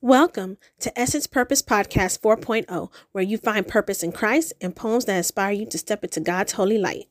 Welcome 0.00 0.58
to 0.78 0.96
Essence 0.96 1.26
Purpose 1.26 1.60
Podcast 1.60 2.20
4.0, 2.20 2.88
where 3.10 3.24
you 3.24 3.36
find 3.36 3.66
purpose 3.66 4.04
in 4.04 4.12
Christ 4.12 4.52
and 4.60 4.76
poems 4.76 5.06
that 5.06 5.16
inspire 5.16 5.50
you 5.50 5.66
to 5.66 5.76
step 5.76 6.04
into 6.04 6.20
God's 6.20 6.52
holy 6.52 6.78
light. 6.78 7.08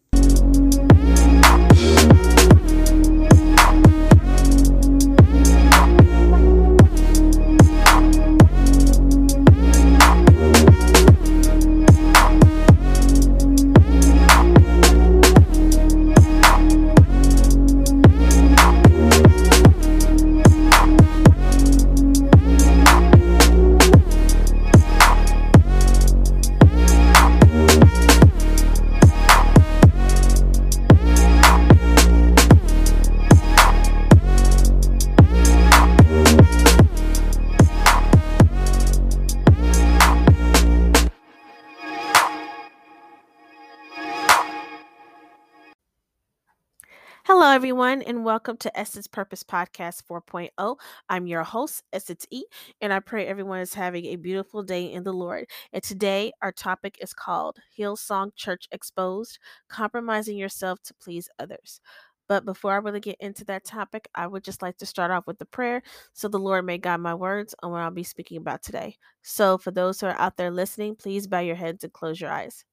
Hello, 47.39 47.51
everyone, 47.51 48.01
and 48.01 48.25
welcome 48.25 48.57
to 48.57 48.75
Essence 48.79 49.05
Purpose 49.05 49.43
Podcast 49.43 50.01
4.0. 50.09 50.75
I'm 51.07 51.27
your 51.27 51.43
host, 51.43 51.83
Essence 51.93 52.25
E, 52.31 52.45
and 52.81 52.91
I 52.91 52.99
pray 52.99 53.27
everyone 53.27 53.59
is 53.59 53.75
having 53.75 54.05
a 54.05 54.15
beautiful 54.15 54.63
day 54.63 54.91
in 54.91 55.03
the 55.03 55.13
Lord. 55.13 55.45
And 55.71 55.83
today, 55.83 56.31
our 56.41 56.51
topic 56.51 56.97
is 56.99 57.13
called 57.13 57.59
Hillsong 57.77 58.31
Church 58.35 58.67
Exposed 58.71 59.37
Compromising 59.69 60.35
Yourself 60.35 60.81
to 60.85 60.95
Please 60.95 61.29
Others. 61.37 61.79
But 62.27 62.43
before 62.43 62.73
I 62.73 62.77
really 62.77 63.01
get 63.01 63.17
into 63.19 63.45
that 63.45 63.65
topic, 63.65 64.09
I 64.15 64.25
would 64.25 64.43
just 64.43 64.63
like 64.63 64.77
to 64.77 64.87
start 64.87 65.11
off 65.11 65.27
with 65.27 65.39
a 65.39 65.45
prayer 65.45 65.83
so 66.13 66.27
the 66.27 66.39
Lord 66.39 66.65
may 66.65 66.79
guide 66.79 67.01
my 67.01 67.13
words 67.13 67.53
on 67.61 67.69
what 67.69 67.81
I'll 67.81 67.91
be 67.91 68.01
speaking 68.01 68.37
about 68.37 68.63
today. 68.63 68.97
So, 69.21 69.59
for 69.59 69.69
those 69.69 70.01
who 70.01 70.07
are 70.07 70.19
out 70.19 70.37
there 70.37 70.49
listening, 70.49 70.95
please 70.95 71.27
bow 71.27 71.41
your 71.41 71.55
heads 71.55 71.83
and 71.83 71.93
close 71.93 72.19
your 72.19 72.31
eyes. 72.31 72.65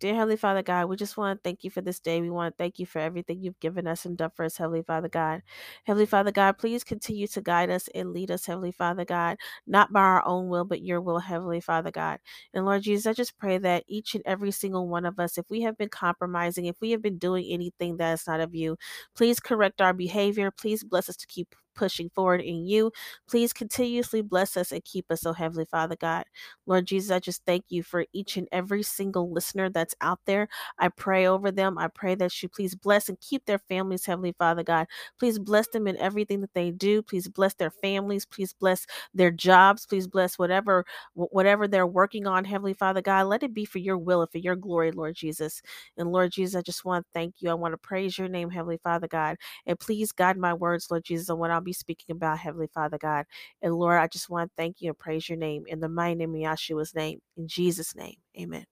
Dear 0.00 0.14
Heavenly 0.14 0.36
Father 0.36 0.62
God, 0.62 0.88
we 0.88 0.94
just 0.94 1.16
want 1.16 1.38
to 1.38 1.42
thank 1.42 1.64
you 1.64 1.70
for 1.70 1.80
this 1.80 1.98
day. 1.98 2.20
We 2.20 2.30
want 2.30 2.54
to 2.54 2.62
thank 2.62 2.78
you 2.78 2.86
for 2.86 3.00
everything 3.00 3.42
you've 3.42 3.58
given 3.58 3.88
us 3.88 4.04
and 4.04 4.16
done 4.16 4.30
for 4.32 4.44
us, 4.44 4.56
Heavenly 4.56 4.82
Father 4.82 5.08
God. 5.08 5.42
Heavenly 5.86 6.06
Father 6.06 6.30
God, 6.30 6.56
please 6.56 6.84
continue 6.84 7.26
to 7.26 7.40
guide 7.40 7.68
us 7.68 7.88
and 7.96 8.12
lead 8.12 8.30
us, 8.30 8.46
Heavenly 8.46 8.70
Father 8.70 9.04
God, 9.04 9.38
not 9.66 9.92
by 9.92 9.98
our 10.00 10.24
own 10.24 10.48
will, 10.48 10.64
but 10.64 10.82
your 10.82 11.00
will, 11.00 11.18
Heavenly 11.18 11.60
Father 11.60 11.90
God. 11.90 12.20
And 12.54 12.64
Lord 12.64 12.82
Jesus, 12.82 13.08
I 13.08 13.12
just 13.12 13.38
pray 13.38 13.58
that 13.58 13.82
each 13.88 14.14
and 14.14 14.22
every 14.24 14.52
single 14.52 14.86
one 14.86 15.04
of 15.04 15.18
us, 15.18 15.36
if 15.36 15.46
we 15.50 15.62
have 15.62 15.76
been 15.76 15.88
compromising, 15.88 16.66
if 16.66 16.80
we 16.80 16.92
have 16.92 17.02
been 17.02 17.18
doing 17.18 17.46
anything 17.48 17.96
that 17.96 18.12
is 18.12 18.26
not 18.28 18.38
of 18.38 18.54
you, 18.54 18.76
please 19.16 19.40
correct 19.40 19.80
our 19.80 19.92
behavior. 19.92 20.52
Please 20.52 20.84
bless 20.84 21.08
us 21.08 21.16
to 21.16 21.26
keep 21.26 21.56
pushing 21.78 22.10
forward 22.10 22.42
in 22.42 22.66
you. 22.66 22.92
Please 23.30 23.54
continuously 23.54 24.22
bless 24.22 24.58
us 24.58 24.72
and 24.72 24.84
keep 24.84 25.10
us, 25.12 25.26
oh 25.26 25.34
Heavenly 25.34 25.66
Father 25.66 25.96
God. 25.96 26.24
Lord 26.66 26.86
Jesus, 26.86 27.12
I 27.12 27.20
just 27.20 27.44
thank 27.46 27.66
you 27.70 27.84
for 27.84 28.06
each 28.12 28.36
and 28.38 28.48
every 28.52 28.84
single 28.84 29.32
listener 29.32 29.70
that's 29.70 29.96
out 30.02 30.20
there. 30.26 30.48
I 30.78 30.90
pray 30.90 31.26
over 31.28 31.52
them. 31.52 31.78
I 31.78 31.88
pray 31.88 32.16
that 32.16 32.42
you 32.42 32.50
please 32.50 32.76
bless 32.76 33.08
and 33.08 33.20
keep 33.20 33.46
their 33.46 33.60
families, 33.60 34.06
Heavenly 34.06 34.34
Father 34.38 34.64
God. 34.64 34.88
Please 35.20 35.38
bless 35.40 35.68
them 35.68 35.88
in 35.88 35.96
everything 35.98 36.42
that 36.42 36.54
they 36.54 36.72
do. 36.72 37.02
Please 37.02 37.28
bless 37.28 37.54
their 37.54 37.72
families. 37.72 38.26
Please 38.26 38.54
bless 38.54 38.86
their 39.14 39.32
jobs. 39.32 39.86
Please 39.86 40.08
bless 40.08 40.38
whatever 40.38 40.86
whatever 41.14 41.68
they're 41.68 41.86
working 41.88 42.26
on, 42.28 42.46
Heavenly 42.46 42.74
Father 42.74 43.02
God. 43.02 43.28
Let 43.28 43.44
it 43.44 43.54
be 43.54 43.66
for 43.66 43.78
your 43.80 43.98
will 43.98 44.22
and 44.22 44.32
for 44.32 44.38
your 44.38 44.56
glory, 44.56 44.92
Lord 44.92 45.16
Jesus. 45.16 45.62
And 45.98 46.12
Lord 46.12 46.32
Jesus, 46.32 46.58
I 46.58 46.62
just 46.62 46.84
want 46.86 47.06
to 47.06 47.10
thank 47.14 47.36
you. 47.40 47.50
I 47.50 47.54
want 47.54 47.74
to 47.74 47.78
praise 47.78 48.18
your 48.18 48.28
name, 48.28 48.50
Heavenly 48.50 48.80
Father 48.84 49.08
God. 49.08 49.36
And 49.66 49.80
please 49.80 50.12
guide 50.12 50.38
my 50.38 50.54
words, 50.54 50.88
Lord 50.90 51.04
Jesus, 51.04 51.30
on 51.30 51.38
what 51.38 51.52
I'll 51.52 51.62
be 51.62 51.67
speaking 51.72 52.14
about, 52.14 52.38
Heavenly 52.38 52.68
Father 52.72 52.98
God. 52.98 53.26
And 53.62 53.74
Lord, 53.74 53.98
I 53.98 54.06
just 54.06 54.30
want 54.30 54.50
to 54.50 54.54
thank 54.56 54.80
you 54.80 54.90
and 54.90 54.98
praise 54.98 55.28
your 55.28 55.38
name 55.38 55.64
in 55.66 55.80
the 55.80 55.88
mighty 55.88 56.16
name 56.16 56.34
of 56.34 56.40
Yahshua's 56.40 56.94
name. 56.94 57.20
In 57.36 57.48
Jesus' 57.48 57.94
name, 57.94 58.16
amen. 58.38 58.64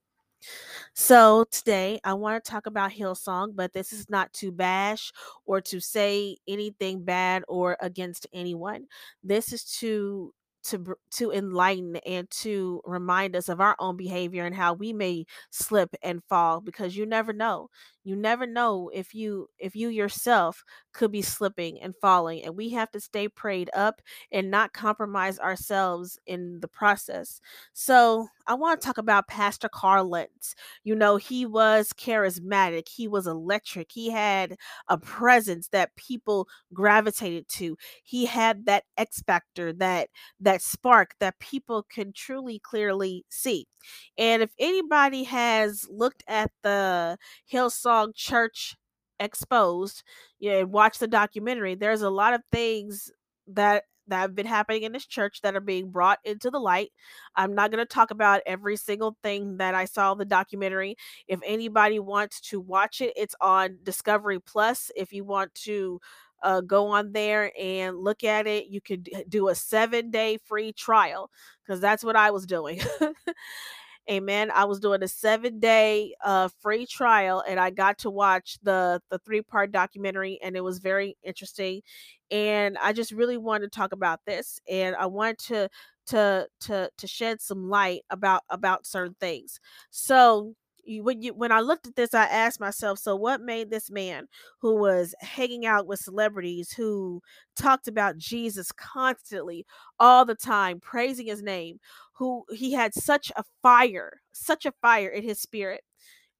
So 0.94 1.44
today 1.50 2.00
I 2.04 2.14
want 2.14 2.42
to 2.42 2.50
talk 2.50 2.66
about 2.66 2.92
Hillsong, 2.92 3.54
but 3.54 3.72
this 3.72 3.92
is 3.92 4.08
not 4.08 4.32
to 4.34 4.52
bash 4.52 5.12
or 5.44 5.60
to 5.62 5.80
say 5.80 6.36
anything 6.48 7.04
bad 7.04 7.42
or 7.48 7.76
against 7.80 8.26
anyone. 8.32 8.86
This 9.22 9.52
is 9.52 9.64
to 9.78 10.32
to 10.64 10.96
to 11.12 11.30
enlighten 11.30 11.96
and 12.06 12.28
to 12.30 12.80
remind 12.84 13.36
us 13.36 13.48
of 13.48 13.60
our 13.60 13.76
own 13.78 13.96
behavior 13.96 14.44
and 14.44 14.54
how 14.54 14.74
we 14.74 14.92
may 14.92 15.24
slip 15.50 15.94
and 16.02 16.22
fall 16.28 16.60
because 16.60 16.96
you 16.96 17.06
never 17.06 17.32
know 17.32 17.68
you 18.06 18.16
never 18.16 18.46
know 18.46 18.90
if 18.94 19.14
you 19.14 19.48
if 19.58 19.74
you 19.76 19.88
yourself 19.88 20.64
could 20.92 21.10
be 21.12 21.22
slipping 21.22 21.80
and 21.80 21.94
falling 22.00 22.42
and 22.44 22.56
we 22.56 22.70
have 22.70 22.90
to 22.92 23.00
stay 23.00 23.28
prayed 23.28 23.70
up 23.74 24.00
and 24.32 24.50
not 24.50 24.72
compromise 24.72 25.38
ourselves 25.38 26.18
in 26.26 26.60
the 26.60 26.68
process. 26.68 27.40
So 27.72 28.28
i 28.48 28.54
want 28.54 28.80
to 28.80 28.86
talk 28.86 28.98
about 28.98 29.26
pastor 29.26 29.68
carl 29.68 30.08
you 30.84 30.94
know 30.94 31.16
he 31.16 31.44
was 31.44 31.92
charismatic 31.92 32.88
he 32.88 33.08
was 33.08 33.26
electric 33.26 33.90
he 33.92 34.10
had 34.10 34.56
a 34.88 34.96
presence 34.98 35.68
that 35.68 35.94
people 35.96 36.46
gravitated 36.72 37.48
to. 37.48 37.76
He 38.04 38.26
had 38.26 38.66
that 38.66 38.84
x 38.96 39.22
factor 39.26 39.72
that 39.74 40.08
that 40.40 40.62
spark 40.62 41.14
that 41.20 41.38
people 41.40 41.84
can 41.90 42.12
truly 42.12 42.58
clearly 42.58 43.24
see. 43.28 43.66
And 44.18 44.42
if 44.42 44.50
anybody 44.58 45.24
has 45.24 45.86
looked 45.90 46.22
at 46.28 46.50
the 46.62 47.18
Hillsong 47.52 47.95
Church 48.14 48.76
Exposed, 49.18 50.02
yeah, 50.38 50.62
watch 50.64 50.98
the 50.98 51.06
documentary, 51.08 51.74
there's 51.74 52.02
a 52.02 52.10
lot 52.10 52.34
of 52.34 52.42
things 52.52 53.10
that 53.46 53.84
that 54.08 54.20
have 54.20 54.34
been 54.34 54.46
happening 54.46 54.82
in 54.82 54.92
this 54.92 55.06
church 55.06 55.40
that 55.42 55.56
are 55.56 55.60
being 55.60 55.90
brought 55.90 56.18
into 56.24 56.50
the 56.50 56.58
light. 56.60 56.92
I'm 57.34 57.54
not 57.54 57.70
going 57.70 57.84
to 57.84 57.86
talk 57.92 58.10
about 58.10 58.42
every 58.46 58.76
single 58.76 59.16
thing 59.22 59.56
that 59.56 59.74
I 59.74 59.84
saw 59.84 60.14
the 60.14 60.24
documentary. 60.24 60.96
If 61.28 61.40
anybody 61.44 61.98
wants 61.98 62.40
to 62.42 62.60
watch 62.60 63.00
it, 63.00 63.12
it's 63.16 63.34
on 63.40 63.78
Discovery 63.82 64.38
Plus. 64.38 64.90
If 64.96 65.12
you 65.12 65.24
want 65.24 65.54
to 65.64 66.00
uh, 66.42 66.60
go 66.60 66.88
on 66.88 67.12
there 67.12 67.50
and 67.58 67.98
look 67.98 68.22
at 68.22 68.46
it, 68.46 68.66
you 68.66 68.80
could 68.80 69.08
do 69.28 69.48
a 69.48 69.54
seven 69.54 70.10
day 70.10 70.38
free 70.44 70.72
trial 70.72 71.30
because 71.64 71.80
that's 71.80 72.04
what 72.04 72.16
I 72.16 72.30
was 72.30 72.46
doing. 72.46 72.80
Amen. 74.08 74.52
I 74.52 74.64
was 74.66 74.78
doing 74.78 75.02
a 75.02 75.08
seven 75.08 75.58
day 75.58 76.14
uh, 76.24 76.48
free 76.60 76.86
trial 76.86 77.42
and 77.46 77.58
I 77.58 77.70
got 77.70 77.98
to 77.98 78.10
watch 78.10 78.56
the 78.62 79.00
the 79.10 79.18
three 79.18 79.42
part 79.42 79.72
documentary 79.72 80.38
and 80.42 80.56
it 80.56 80.60
was 80.62 80.78
very 80.78 81.16
interesting. 81.24 81.82
And 82.30 82.78
I 82.80 82.92
just 82.92 83.10
really 83.10 83.36
wanted 83.36 83.72
to 83.72 83.76
talk 83.76 83.90
about 83.92 84.20
this 84.24 84.60
and 84.70 84.94
I 84.94 85.06
wanted 85.06 85.38
to 85.48 85.68
to 86.06 86.46
to 86.60 86.88
to 86.96 87.06
shed 87.08 87.40
some 87.40 87.68
light 87.68 88.02
about 88.08 88.42
about 88.48 88.86
certain 88.86 89.16
things. 89.18 89.58
So 89.90 90.54
when 90.86 91.22
you 91.22 91.34
when 91.34 91.52
I 91.52 91.60
looked 91.60 91.86
at 91.86 91.96
this, 91.96 92.14
I 92.14 92.24
asked 92.24 92.60
myself, 92.60 92.98
so 92.98 93.16
what 93.16 93.40
made 93.40 93.70
this 93.70 93.90
man 93.90 94.28
who 94.60 94.76
was 94.76 95.14
hanging 95.20 95.66
out 95.66 95.86
with 95.86 96.00
celebrities 96.00 96.72
who 96.72 97.20
talked 97.56 97.88
about 97.88 98.18
Jesus 98.18 98.72
constantly 98.72 99.66
all 99.98 100.24
the 100.24 100.34
time, 100.34 100.80
praising 100.80 101.26
his 101.26 101.42
name, 101.42 101.78
who 102.14 102.44
he 102.50 102.72
had 102.72 102.94
such 102.94 103.32
a 103.36 103.44
fire, 103.62 104.20
such 104.32 104.66
a 104.66 104.72
fire 104.82 105.08
in 105.08 105.22
his 105.22 105.40
spirit 105.40 105.82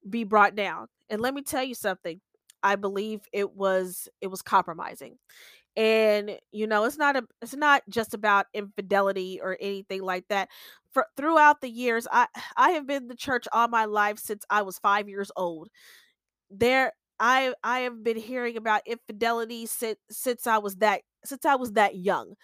be 0.09 0.25
brought 0.25 0.55
down. 0.55 0.87
And 1.11 1.21
let 1.21 1.35
me 1.35 1.43
tell 1.43 1.65
you 1.65 1.75
something. 1.75 2.21
I 2.63 2.77
believe 2.77 3.21
it 3.33 3.55
was 3.55 4.09
it 4.21 4.29
was 4.29 4.43
compromising 4.43 5.19
and 5.77 6.39
you 6.53 6.67
know 6.67 6.85
it's 6.85 6.99
not 6.99 7.17
a 7.17 7.25
it's 7.43 7.55
not 7.57 7.83
just 7.89 8.15
about 8.15 8.47
infidelity 8.55 9.41
or 9.43 9.57
anything 9.61 10.03
like 10.03 10.27
that. 10.29 10.49
For 10.93 11.07
throughout 11.17 11.61
the 11.61 11.69
years 11.71 12.07
i 12.13 12.27
i 12.57 12.71
have 12.71 12.87
been 12.87 13.09
the 13.09 13.15
church 13.17 13.47
all 13.53 13.69
my 13.69 13.85
life 13.87 14.19
since 14.19 14.45
i 14.51 14.63
was 14.63 14.79
five 14.79 15.09
years 15.09 15.31
old. 15.37 15.69
There 16.51 16.93
i 17.21 17.55
i 17.65 17.81
have 17.81 18.03
been 18.05 18.17
hearing 18.19 18.57
about 18.57 18.83
infidelity 18.87 19.67
since 19.67 19.99
since 20.11 20.47
i 20.47 20.59
was 20.59 20.77
that 20.77 21.03
since 21.25 21.45
i 21.47 21.55
was 21.57 21.73
that 21.73 21.97
young 21.97 22.35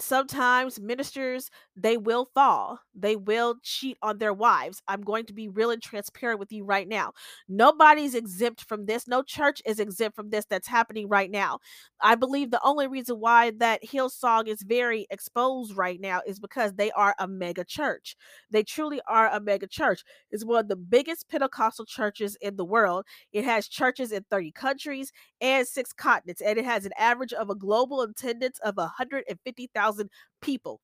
sometimes 0.00 0.78
ministers 0.80 1.50
they 1.76 1.96
will 1.96 2.28
fall 2.34 2.78
they 2.94 3.16
will 3.16 3.56
cheat 3.62 3.96
on 4.00 4.18
their 4.18 4.32
wives 4.32 4.80
i'm 4.86 5.02
going 5.02 5.24
to 5.26 5.32
be 5.32 5.48
real 5.48 5.70
and 5.70 5.82
transparent 5.82 6.38
with 6.38 6.52
you 6.52 6.64
right 6.64 6.88
now. 6.88 7.12
Nobody's 7.48 8.14
exempt 8.14 8.62
from 8.64 8.86
this 8.86 9.06
no 9.08 9.22
church 9.22 9.60
is 9.66 9.78
exempt 9.80 10.14
from 10.16 10.30
this 10.30 10.44
that's 10.48 10.68
happening 10.68 11.08
right 11.08 11.30
now. 11.30 11.58
I 12.00 12.14
believe 12.14 12.50
the 12.50 12.60
only 12.64 12.86
reason 12.86 13.16
why 13.20 13.50
that 13.58 13.82
hillsong 13.82 14.46
is 14.48 14.62
very 14.62 15.06
exposed 15.10 15.76
right 15.76 16.00
now 16.00 16.20
is 16.26 16.38
because 16.38 16.74
they 16.74 16.90
are 16.92 17.14
a 17.18 17.26
mega 17.26 17.64
church. 17.64 18.16
They 18.50 18.62
truly 18.62 19.00
are 19.08 19.28
a 19.32 19.40
mega 19.40 19.66
church. 19.66 20.04
It's 20.30 20.44
one 20.44 20.60
of 20.60 20.68
the 20.68 20.76
biggest 20.76 21.28
pentecostal 21.28 21.84
churches 21.86 22.36
in 22.40 22.56
the 22.56 22.64
world. 22.64 23.04
It 23.32 23.44
has 23.44 23.68
churches 23.68 24.12
in 24.12 24.24
30 24.30 24.52
countries 24.52 25.12
and 25.40 25.66
six 25.66 25.92
continents 25.92 26.40
and 26.40 26.58
it 26.58 26.64
has 26.64 26.84
an 26.86 26.92
average 26.98 27.32
of 27.32 27.50
a 27.50 27.54
global 27.54 28.02
attendance 28.02 28.58
of 28.60 28.76
150000 28.76 29.87
people. 30.40 30.80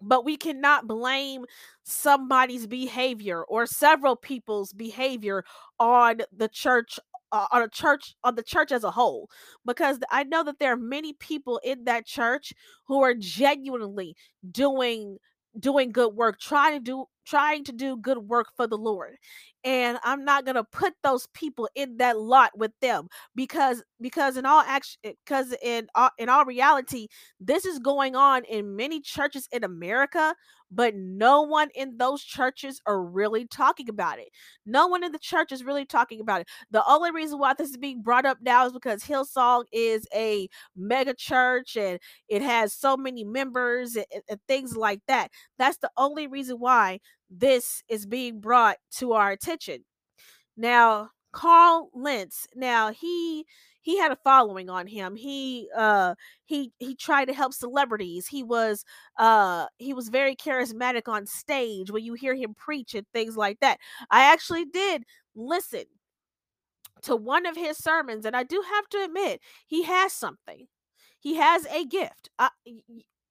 but 0.00 0.24
we 0.24 0.36
cannot 0.36 0.86
blame 0.86 1.44
somebody's 1.84 2.66
behavior 2.66 3.42
or 3.44 3.66
several 3.66 4.16
people's 4.16 4.72
behavior 4.72 5.44
on 5.78 6.20
the 6.36 6.48
church 6.48 6.98
uh, 7.32 7.46
on 7.52 7.62
a 7.62 7.68
church 7.68 8.14
on 8.22 8.34
the 8.34 8.42
church 8.42 8.70
as 8.72 8.84
a 8.84 8.90
whole 8.90 9.28
because 9.64 9.98
i 10.10 10.22
know 10.24 10.42
that 10.42 10.58
there 10.58 10.72
are 10.72 10.76
many 10.76 11.12
people 11.14 11.60
in 11.64 11.84
that 11.84 12.06
church 12.06 12.52
who 12.86 13.02
are 13.02 13.14
genuinely 13.14 14.14
doing 14.50 15.16
doing 15.58 15.90
good 15.92 16.14
work 16.14 16.38
trying 16.40 16.74
to 16.74 16.80
do 16.80 17.04
trying 17.24 17.64
to 17.64 17.72
do 17.72 17.96
good 17.96 18.18
work 18.18 18.48
for 18.56 18.66
the 18.66 18.76
lord 18.76 19.16
and 19.64 19.98
i'm 20.04 20.24
not 20.24 20.44
going 20.44 20.54
to 20.54 20.64
put 20.64 20.92
those 21.02 21.26
people 21.34 21.68
in 21.74 21.96
that 21.96 22.18
lot 22.18 22.50
with 22.56 22.72
them 22.80 23.08
because 23.34 23.82
because 24.00 24.36
in 24.36 24.46
all 24.46 24.60
action 24.60 24.98
because 25.04 25.52
eh, 25.62 25.78
in 25.78 25.86
all, 25.94 26.10
in 26.18 26.28
all 26.28 26.44
reality 26.44 27.06
this 27.40 27.64
is 27.64 27.78
going 27.78 28.14
on 28.14 28.44
in 28.44 28.76
many 28.76 29.00
churches 29.00 29.48
in 29.52 29.64
america 29.64 30.34
but 30.70 30.94
no 30.96 31.42
one 31.42 31.68
in 31.74 31.96
those 31.98 32.22
churches 32.22 32.80
are 32.86 33.00
really 33.00 33.46
talking 33.46 33.88
about 33.88 34.18
it. 34.18 34.28
No 34.66 34.86
one 34.88 35.04
in 35.04 35.12
the 35.12 35.18
church 35.18 35.52
is 35.52 35.62
really 35.62 35.84
talking 35.84 36.20
about 36.20 36.40
it. 36.40 36.48
The 36.70 36.82
only 36.88 37.12
reason 37.12 37.38
why 37.38 37.54
this 37.54 37.70
is 37.70 37.76
being 37.76 38.02
brought 38.02 38.26
up 38.26 38.38
now 38.42 38.66
is 38.66 38.72
because 38.72 39.04
hillsong 39.04 39.64
is 39.72 40.06
a 40.14 40.48
mega 40.74 41.14
church 41.14 41.76
and 41.76 41.98
it 42.28 42.42
has 42.42 42.72
so 42.72 42.96
many 42.96 43.24
members 43.24 43.94
and, 43.96 44.06
and 44.28 44.40
things 44.48 44.76
like 44.76 45.00
that. 45.06 45.30
That's 45.58 45.78
the 45.78 45.90
only 45.96 46.26
reason 46.26 46.56
why 46.58 46.98
this 47.38 47.82
is 47.88 48.06
being 48.06 48.40
brought 48.40 48.76
to 48.98 49.12
our 49.12 49.30
attention. 49.32 49.84
Now, 50.56 51.10
Carl 51.32 51.90
Lentz, 51.94 52.46
now 52.54 52.92
he 52.92 53.44
he 53.82 53.98
had 53.98 54.12
a 54.12 54.16
following 54.24 54.70
on 54.70 54.86
him. 54.86 55.16
He 55.16 55.68
uh 55.76 56.14
he 56.44 56.72
he 56.78 56.94
tried 56.94 57.26
to 57.26 57.34
help 57.34 57.52
celebrities. 57.52 58.26
He 58.26 58.42
was 58.42 58.84
uh 59.18 59.66
he 59.78 59.92
was 59.94 60.08
very 60.08 60.36
charismatic 60.36 61.08
on 61.08 61.26
stage 61.26 61.90
when 61.90 62.04
you 62.04 62.14
hear 62.14 62.34
him 62.34 62.54
preach 62.54 62.94
and 62.94 63.06
things 63.12 63.36
like 63.36 63.60
that. 63.60 63.78
I 64.10 64.32
actually 64.32 64.64
did 64.66 65.04
listen 65.34 65.84
to 67.02 67.16
one 67.16 67.46
of 67.46 67.56
his 67.56 67.76
sermons 67.78 68.24
and 68.24 68.36
I 68.36 68.44
do 68.44 68.62
have 68.74 68.88
to 68.90 69.04
admit, 69.04 69.40
he 69.66 69.82
has 69.84 70.12
something. 70.12 70.66
He 71.20 71.36
has 71.36 71.66
a 71.66 71.84
gift. 71.84 72.30
I, 72.38 72.50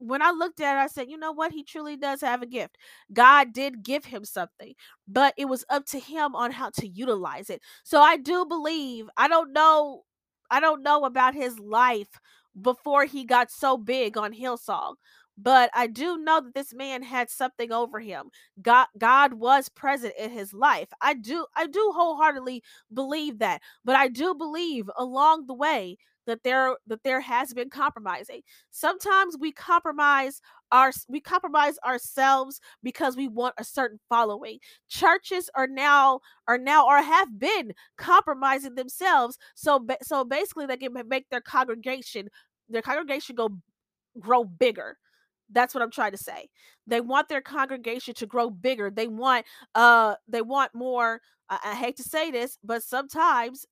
when 0.03 0.21
I 0.21 0.31
looked 0.31 0.59
at 0.61 0.77
it, 0.77 0.79
I 0.79 0.87
said, 0.87 1.09
you 1.09 1.17
know 1.17 1.31
what? 1.31 1.51
He 1.51 1.63
truly 1.63 1.95
does 1.97 2.21
have 2.21 2.41
a 2.41 2.47
gift. 2.47 2.77
God 3.13 3.53
did 3.53 3.83
give 3.83 4.05
him 4.05 4.25
something, 4.25 4.73
but 5.07 5.33
it 5.37 5.45
was 5.45 5.65
up 5.69 5.85
to 5.87 5.99
him 5.99 6.35
on 6.35 6.51
how 6.51 6.69
to 6.71 6.87
utilize 6.87 7.49
it. 7.49 7.61
So 7.83 8.01
I 8.01 8.17
do 8.17 8.45
believe, 8.45 9.09
I 9.17 9.27
don't 9.27 9.53
know, 9.53 10.03
I 10.51 10.59
don't 10.59 10.83
know 10.83 11.05
about 11.05 11.33
his 11.35 11.57
life 11.59 12.19
before 12.61 13.05
he 13.05 13.23
got 13.23 13.49
so 13.51 13.77
big 13.77 14.17
on 14.17 14.33
Hillsong. 14.33 14.95
But 15.37 15.71
I 15.73 15.87
do 15.87 16.17
know 16.19 16.41
that 16.41 16.53
this 16.53 16.73
man 16.75 17.01
had 17.01 17.29
something 17.29 17.71
over 17.71 17.99
him. 17.99 18.29
God 18.61 18.87
God 18.99 19.33
was 19.33 19.67
present 19.67 20.13
in 20.19 20.29
his 20.29 20.53
life. 20.53 20.89
I 21.01 21.15
do 21.15 21.47
I 21.55 21.65
do 21.65 21.91
wholeheartedly 21.95 22.61
believe 22.93 23.39
that. 23.39 23.61
But 23.83 23.95
I 23.95 24.09
do 24.09 24.35
believe 24.35 24.89
along 24.95 25.47
the 25.47 25.55
way 25.55 25.97
that 26.25 26.43
there 26.43 26.75
that 26.87 27.03
there 27.03 27.21
has 27.21 27.53
been 27.53 27.69
compromising. 27.69 28.41
Sometimes 28.71 29.37
we 29.39 29.51
compromise 29.51 30.41
our 30.71 30.91
we 31.07 31.19
compromise 31.19 31.77
ourselves 31.85 32.59
because 32.81 33.15
we 33.15 33.27
want 33.27 33.55
a 33.57 33.63
certain 33.63 33.99
following. 34.09 34.59
Churches 34.89 35.49
are 35.55 35.67
now 35.67 36.19
are 36.47 36.57
now 36.57 36.85
or 36.85 37.01
have 37.01 37.39
been 37.39 37.73
compromising 37.97 38.75
themselves 38.75 39.37
so 39.55 39.85
so 40.01 40.23
basically 40.23 40.65
they 40.65 40.77
can 40.77 40.93
make 41.07 41.29
their 41.29 41.41
congregation 41.41 42.29
their 42.69 42.81
congregation 42.81 43.35
go 43.35 43.49
grow 44.19 44.43
bigger 44.43 44.97
that's 45.51 45.73
what 45.73 45.83
I'm 45.83 45.91
trying 45.91 46.11
to 46.11 46.17
say. 46.17 46.49
They 46.87 47.01
want 47.01 47.29
their 47.29 47.41
congregation 47.41 48.13
to 48.15 48.25
grow 48.25 48.49
bigger. 48.49 48.89
They 48.89 49.07
want 49.07 49.45
uh 49.75 50.15
they 50.27 50.41
want 50.41 50.73
more 50.73 51.21
I, 51.49 51.59
I 51.65 51.75
hate 51.75 51.97
to 51.97 52.03
say 52.03 52.31
this, 52.31 52.57
but 52.63 52.83
sometimes 52.83 53.65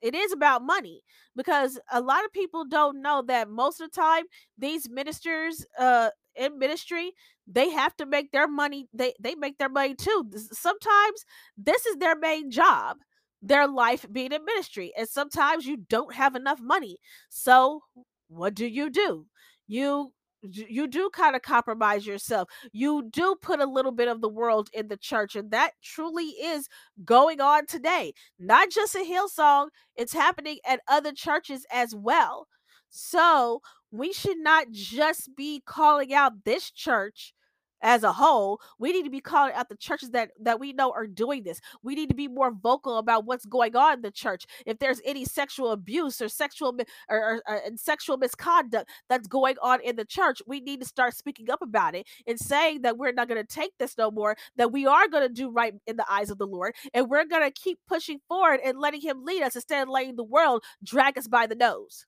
it 0.00 0.14
is 0.14 0.32
about 0.32 0.62
money 0.62 1.02
because 1.36 1.78
a 1.92 2.00
lot 2.00 2.24
of 2.24 2.32
people 2.32 2.64
don't 2.64 3.00
know 3.00 3.22
that 3.26 3.48
most 3.48 3.80
of 3.80 3.90
the 3.90 4.00
time 4.00 4.24
these 4.58 4.88
ministers 4.90 5.64
uh 5.78 6.10
in 6.34 6.58
ministry 6.58 7.12
they 7.46 7.70
have 7.70 7.96
to 7.96 8.06
make 8.06 8.32
their 8.32 8.48
money 8.48 8.88
they 8.92 9.12
they 9.20 9.34
make 9.34 9.58
their 9.58 9.68
money 9.68 9.94
too. 9.94 10.24
Sometimes 10.52 11.24
this 11.56 11.86
is 11.86 11.96
their 11.96 12.16
main 12.16 12.50
job 12.50 12.98
their 13.42 13.66
life 13.66 14.06
being 14.12 14.32
in 14.32 14.44
ministry 14.44 14.92
and 14.96 15.08
sometimes 15.08 15.66
you 15.66 15.76
don't 15.88 16.14
have 16.14 16.34
enough 16.36 16.60
money. 16.60 16.98
So 17.28 17.82
what 18.28 18.54
do 18.54 18.66
you 18.66 18.90
do? 18.90 19.26
You 19.66 20.12
you 20.42 20.86
do 20.86 21.10
kind 21.12 21.36
of 21.36 21.42
compromise 21.42 22.06
yourself. 22.06 22.48
You 22.72 23.08
do 23.10 23.36
put 23.40 23.60
a 23.60 23.66
little 23.66 23.92
bit 23.92 24.08
of 24.08 24.20
the 24.20 24.28
world 24.28 24.68
in 24.72 24.88
the 24.88 24.96
church, 24.96 25.36
and 25.36 25.50
that 25.50 25.72
truly 25.82 26.26
is 26.26 26.68
going 27.04 27.40
on 27.40 27.66
today. 27.66 28.12
Not 28.38 28.70
just 28.70 28.94
a 28.94 28.98
Hillsong, 28.98 29.68
it's 29.96 30.12
happening 30.12 30.58
at 30.66 30.80
other 30.88 31.12
churches 31.12 31.66
as 31.72 31.94
well. 31.94 32.48
So 32.90 33.62
we 33.90 34.12
should 34.12 34.38
not 34.38 34.70
just 34.70 35.34
be 35.36 35.62
calling 35.64 36.12
out 36.12 36.44
this 36.44 36.70
church 36.70 37.34
as 37.82 38.02
a 38.02 38.12
whole 38.12 38.60
we 38.78 38.92
need 38.92 39.04
to 39.04 39.10
be 39.10 39.20
calling 39.20 39.52
out 39.54 39.68
the 39.68 39.76
churches 39.76 40.10
that 40.10 40.30
that 40.40 40.60
we 40.60 40.72
know 40.72 40.92
are 40.92 41.06
doing 41.06 41.42
this. 41.42 41.60
We 41.82 41.94
need 41.94 42.08
to 42.08 42.14
be 42.14 42.28
more 42.28 42.52
vocal 42.52 42.98
about 42.98 43.24
what's 43.24 43.44
going 43.44 43.76
on 43.76 43.94
in 43.94 44.02
the 44.02 44.10
church. 44.10 44.46
If 44.66 44.78
there's 44.78 45.00
any 45.04 45.24
sexual 45.24 45.72
abuse 45.72 46.20
or 46.20 46.28
sexual 46.28 46.76
or, 47.08 47.16
or, 47.18 47.42
uh, 47.48 47.52
or 47.54 47.76
sexual 47.76 48.16
misconduct 48.16 48.88
that's 49.08 49.26
going 49.26 49.56
on 49.62 49.80
in 49.82 49.96
the 49.96 50.04
church 50.04 50.42
we 50.46 50.60
need 50.60 50.80
to 50.80 50.86
start 50.86 51.14
speaking 51.14 51.50
up 51.50 51.62
about 51.62 51.94
it 51.94 52.06
and 52.26 52.38
saying 52.38 52.82
that 52.82 52.96
we're 52.98 53.12
not 53.12 53.28
going 53.28 53.40
to 53.40 53.54
take 53.54 53.72
this 53.78 53.96
no 53.98 54.10
more 54.10 54.36
that 54.56 54.72
we 54.72 54.86
are 54.86 55.08
going 55.08 55.26
to 55.26 55.32
do 55.32 55.50
right 55.50 55.74
in 55.86 55.96
the 55.96 56.10
eyes 56.10 56.30
of 56.30 56.38
the 56.38 56.46
lord 56.46 56.74
and 56.94 57.08
we're 57.08 57.24
going 57.24 57.42
to 57.42 57.50
keep 57.50 57.78
pushing 57.86 58.20
forward 58.28 58.60
and 58.64 58.78
letting 58.78 59.00
him 59.00 59.24
lead 59.24 59.42
us 59.42 59.56
instead 59.56 59.82
of 59.82 59.88
letting 59.88 60.16
the 60.16 60.24
world 60.24 60.62
drag 60.84 61.18
us 61.18 61.28
by 61.28 61.46
the 61.46 61.54
nose. 61.54 62.06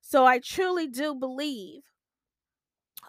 So 0.00 0.26
i 0.26 0.38
truly 0.38 0.86
do 0.88 1.14
believe 1.14 1.82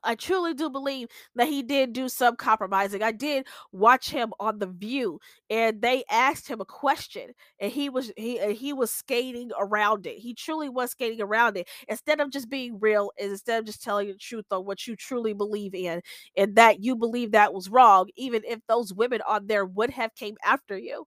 I 0.03 0.15
truly 0.15 0.53
do 0.53 0.69
believe 0.69 1.07
that 1.35 1.47
he 1.47 1.63
did 1.63 1.93
do 1.93 2.09
some 2.09 2.35
compromising. 2.35 3.01
I 3.03 3.11
did 3.11 3.47
watch 3.71 4.09
him 4.09 4.33
on 4.39 4.59
The 4.59 4.67
View, 4.67 5.19
and 5.49 5.81
they 5.81 6.03
asked 6.09 6.47
him 6.47 6.61
a 6.61 6.65
question, 6.65 7.31
and 7.59 7.71
he 7.71 7.89
was 7.89 8.11
he 8.17 8.53
he 8.53 8.73
was 8.73 8.91
skating 8.91 9.51
around 9.57 10.05
it. 10.07 10.17
He 10.17 10.33
truly 10.33 10.69
was 10.69 10.91
skating 10.91 11.21
around 11.21 11.57
it 11.57 11.67
instead 11.87 12.19
of 12.19 12.31
just 12.31 12.49
being 12.49 12.79
real, 12.79 13.11
and 13.19 13.31
instead 13.31 13.59
of 13.59 13.65
just 13.65 13.83
telling 13.83 14.07
the 14.07 14.15
truth 14.15 14.45
on 14.51 14.65
what 14.65 14.85
you 14.87 14.95
truly 14.95 15.33
believe 15.33 15.73
in, 15.75 16.01
and 16.35 16.55
that 16.55 16.81
you 16.83 16.95
believe 16.95 17.31
that 17.31 17.53
was 17.53 17.69
wrong, 17.69 18.07
even 18.15 18.41
if 18.45 18.59
those 18.67 18.93
women 18.93 19.21
on 19.27 19.47
there 19.47 19.65
would 19.65 19.89
have 19.91 20.13
came 20.15 20.35
after 20.43 20.77
you. 20.77 21.05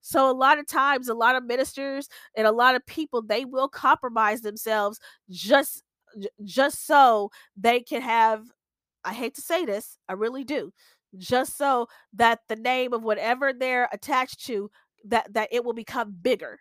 So 0.00 0.30
a 0.30 0.32
lot 0.32 0.58
of 0.58 0.66
times, 0.66 1.08
a 1.08 1.14
lot 1.14 1.34
of 1.36 1.44
ministers 1.44 2.08
and 2.36 2.46
a 2.46 2.52
lot 2.52 2.74
of 2.74 2.84
people 2.86 3.22
they 3.22 3.44
will 3.44 3.68
compromise 3.68 4.42
themselves 4.42 5.00
just 5.30 5.82
just 6.42 6.86
so 6.86 7.30
they 7.56 7.80
can 7.80 8.02
have 8.02 8.44
I 9.04 9.12
hate 9.12 9.34
to 9.34 9.42
say 9.42 9.64
this, 9.64 9.98
I 10.08 10.14
really 10.14 10.44
do. 10.44 10.72
Just 11.16 11.56
so 11.56 11.88
that 12.14 12.40
the 12.48 12.56
name 12.56 12.92
of 12.92 13.02
whatever 13.04 13.52
they're 13.52 13.88
attached 13.92 14.44
to 14.46 14.70
that 15.04 15.32
that 15.34 15.48
it 15.52 15.64
will 15.64 15.74
become 15.74 16.16
bigger. 16.20 16.58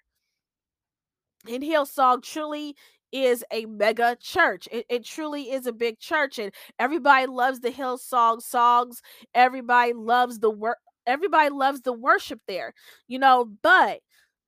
And 1.49 1.63
Hillsong 1.63 2.21
truly 2.21 2.75
is 3.11 3.43
a 3.51 3.65
mega 3.65 4.17
church. 4.19 4.67
It, 4.71 4.85
it 4.89 5.05
truly 5.05 5.51
is 5.51 5.65
a 5.65 5.73
big 5.73 5.99
church, 5.99 6.39
and 6.39 6.51
everybody 6.79 7.27
loves 7.27 7.61
the 7.61 7.71
Hillsong 7.71 8.41
songs. 8.41 9.01
Everybody 9.33 9.93
loves 9.93 10.39
the 10.39 10.49
work. 10.49 10.77
Everybody 11.05 11.49
loves 11.49 11.81
the 11.81 11.93
worship 11.93 12.39
there, 12.47 12.73
you 13.07 13.19
know. 13.19 13.49
But 13.61 13.99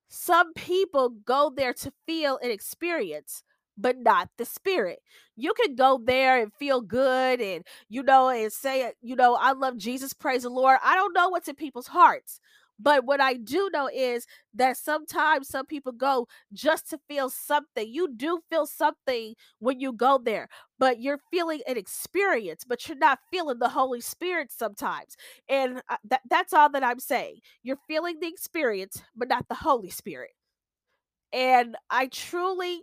some 0.10 0.54
people 0.54 1.10
go 1.26 1.52
there 1.56 1.74
to 1.74 1.92
feel 2.06 2.40
and 2.42 2.52
experience 2.52 3.44
but 3.78 3.98
not 3.98 4.30
the 4.38 4.46
spirit. 4.46 5.00
You 5.36 5.54
can 5.54 5.76
go 5.76 6.00
there 6.04 6.42
and 6.42 6.54
feel 6.54 6.82
good 6.82 7.42
and, 7.42 7.66
you 7.90 8.04
know, 8.04 8.30
and 8.30 8.52
say, 8.52 8.92
you 9.02 9.16
know, 9.16 9.36
I 9.36 9.52
love 9.54 9.78
Jesus, 9.78 10.14
praise 10.14 10.44
the 10.44 10.50
Lord. 10.50 10.78
I 10.84 10.96
don't 10.96 11.14
know 11.14 11.30
what's 11.30 11.48
in 11.48 11.56
people's 11.56 11.88
hearts. 11.88 12.40
But 12.78 13.06
what 13.06 13.22
I 13.22 13.36
do 13.36 13.70
know 13.72 13.90
is 13.94 14.28
that 14.54 14.78
sometimes 14.78 15.48
some 15.48 15.66
people 15.66 15.94
go 15.94 16.28
just 16.52 16.90
to 16.90 17.00
feel 17.08 17.30
something. 17.30 17.88
You 17.90 18.10
do 18.14 18.42
feel 18.50 18.66
something 18.66 19.36
when 19.60 19.80
you 19.80 19.94
go 19.94 20.20
there, 20.22 20.50
but 20.78 21.00
you're 21.00 21.20
feeling 21.32 21.62
an 21.68 21.78
experience, 21.78 22.66
but 22.68 22.88
you're 22.88 22.98
not 22.98 23.20
feeling 23.32 23.60
the 23.60 23.70
Holy 23.70 24.02
Spirit 24.02 24.52
sometimes. 24.52 25.16
And 25.48 25.82
uh, 25.90 25.98
that, 26.10 26.22
that's 26.30 26.54
all 26.54 26.70
that 26.72 26.84
I'm 26.84 27.00
saying. 27.00 27.40
You're 27.64 27.80
feeling 27.88 28.20
the 28.20 28.28
experience, 28.28 29.02
but 29.16 29.30
not 29.30 29.48
the 29.48 29.56
Holy 29.56 29.90
Spirit. 29.90 30.32
And 31.32 31.76
I 31.90 32.08
truly 32.08 32.82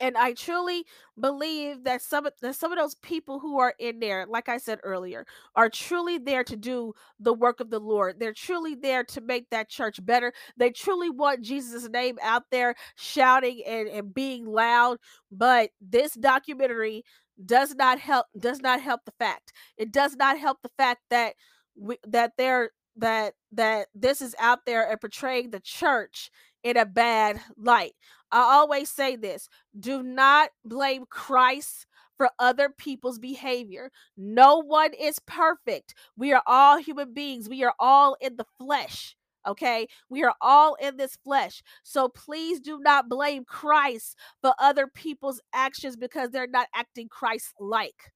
and 0.00 0.16
I 0.16 0.32
truly 0.32 0.84
believe 1.18 1.84
that 1.84 2.02
some 2.02 2.26
of 2.26 2.32
that 2.42 2.54
some 2.56 2.72
of 2.72 2.78
those 2.78 2.94
people 2.96 3.40
who 3.40 3.58
are 3.58 3.74
in 3.78 4.00
there, 4.00 4.26
like 4.28 4.48
I 4.48 4.58
said 4.58 4.80
earlier, 4.82 5.26
are 5.56 5.68
truly 5.68 6.18
there 6.18 6.44
to 6.44 6.56
do 6.56 6.94
the 7.20 7.34
work 7.34 7.60
of 7.60 7.70
the 7.70 7.78
Lord. 7.80 8.18
They're 8.18 8.32
truly 8.32 8.74
there 8.74 9.04
to 9.04 9.20
make 9.20 9.50
that 9.50 9.68
church 9.68 10.04
better. 10.04 10.32
They 10.56 10.70
truly 10.70 11.10
want 11.10 11.42
Jesus' 11.42 11.88
name 11.88 12.18
out 12.22 12.44
there 12.50 12.74
shouting 12.96 13.62
and, 13.66 13.88
and 13.88 14.14
being 14.14 14.46
loud. 14.46 14.98
But 15.30 15.70
this 15.80 16.14
documentary 16.14 17.04
does 17.44 17.74
not 17.74 17.98
help 17.98 18.26
does 18.38 18.60
not 18.60 18.80
help 18.80 19.02
the 19.04 19.12
fact. 19.18 19.52
It 19.76 19.92
does 19.92 20.16
not 20.16 20.38
help 20.38 20.58
the 20.62 20.70
fact 20.78 21.00
that 21.10 21.34
we, 21.76 21.96
that 22.06 22.32
there 22.38 22.70
that 22.96 23.34
that 23.52 23.88
this 23.94 24.20
is 24.20 24.34
out 24.38 24.60
there 24.66 24.88
and 24.88 25.00
portraying 25.00 25.50
the 25.50 25.60
church 25.60 26.30
in 26.64 26.76
a 26.76 26.86
bad 26.86 27.40
light. 27.56 27.92
I 28.32 28.40
always 28.40 28.90
say 28.90 29.14
this, 29.14 29.48
do 29.78 30.02
not 30.02 30.50
blame 30.64 31.04
Christ 31.08 31.86
for 32.16 32.30
other 32.38 32.68
people's 32.68 33.18
behavior. 33.18 33.90
No 34.16 34.58
one 34.62 34.92
is 34.94 35.20
perfect. 35.20 35.94
We 36.16 36.32
are 36.32 36.42
all 36.46 36.78
human 36.78 37.12
beings. 37.12 37.48
We 37.48 37.62
are 37.64 37.74
all 37.78 38.16
in 38.20 38.36
the 38.36 38.46
flesh. 38.58 39.16
Okay, 39.46 39.88
we 40.08 40.24
are 40.24 40.34
all 40.40 40.74
in 40.76 40.96
this 40.96 41.18
flesh. 41.22 41.62
So 41.82 42.08
please 42.08 42.60
do 42.60 42.78
not 42.80 43.10
blame 43.10 43.44
Christ 43.44 44.16
for 44.40 44.54
other 44.58 44.86
people's 44.86 45.38
actions 45.52 45.96
because 45.96 46.30
they're 46.30 46.46
not 46.46 46.68
acting 46.74 47.08
Christ 47.08 47.52
like 47.60 48.13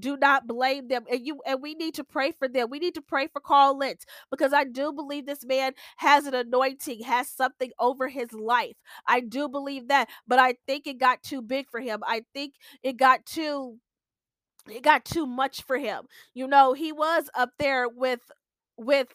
do 0.00 0.16
not 0.16 0.46
blame 0.46 0.88
them 0.88 1.04
and 1.10 1.26
you 1.26 1.40
and 1.46 1.62
we 1.62 1.74
need 1.74 1.94
to 1.94 2.04
pray 2.04 2.32
for 2.32 2.48
them. 2.48 2.70
We 2.70 2.78
need 2.80 2.94
to 2.94 3.02
pray 3.02 3.28
for 3.28 3.40
carl 3.40 3.78
lentz 3.78 4.04
because 4.30 4.52
i 4.52 4.64
do 4.64 4.92
believe 4.92 5.26
this 5.26 5.44
man 5.44 5.72
has 5.98 6.26
an 6.26 6.34
anointing 6.34 7.02
has 7.02 7.28
something 7.30 7.70
over 7.78 8.08
his 8.08 8.32
life. 8.32 8.76
I 9.06 9.20
do 9.20 9.48
believe 9.48 9.88
that 9.88 10.08
but 10.26 10.38
i 10.38 10.54
think 10.66 10.86
it 10.86 10.98
got 10.98 11.22
too 11.22 11.42
big 11.42 11.70
for 11.70 11.80
him. 11.80 12.00
I 12.06 12.24
think 12.34 12.54
it 12.82 12.96
got 12.96 13.26
too 13.26 13.78
it 14.68 14.82
got 14.82 15.04
too 15.04 15.26
much 15.26 15.62
for 15.62 15.78
him. 15.78 16.04
You 16.34 16.46
know 16.46 16.72
he 16.74 16.92
was 16.92 17.30
up 17.34 17.50
there 17.58 17.88
with 17.88 18.20
with 18.76 19.08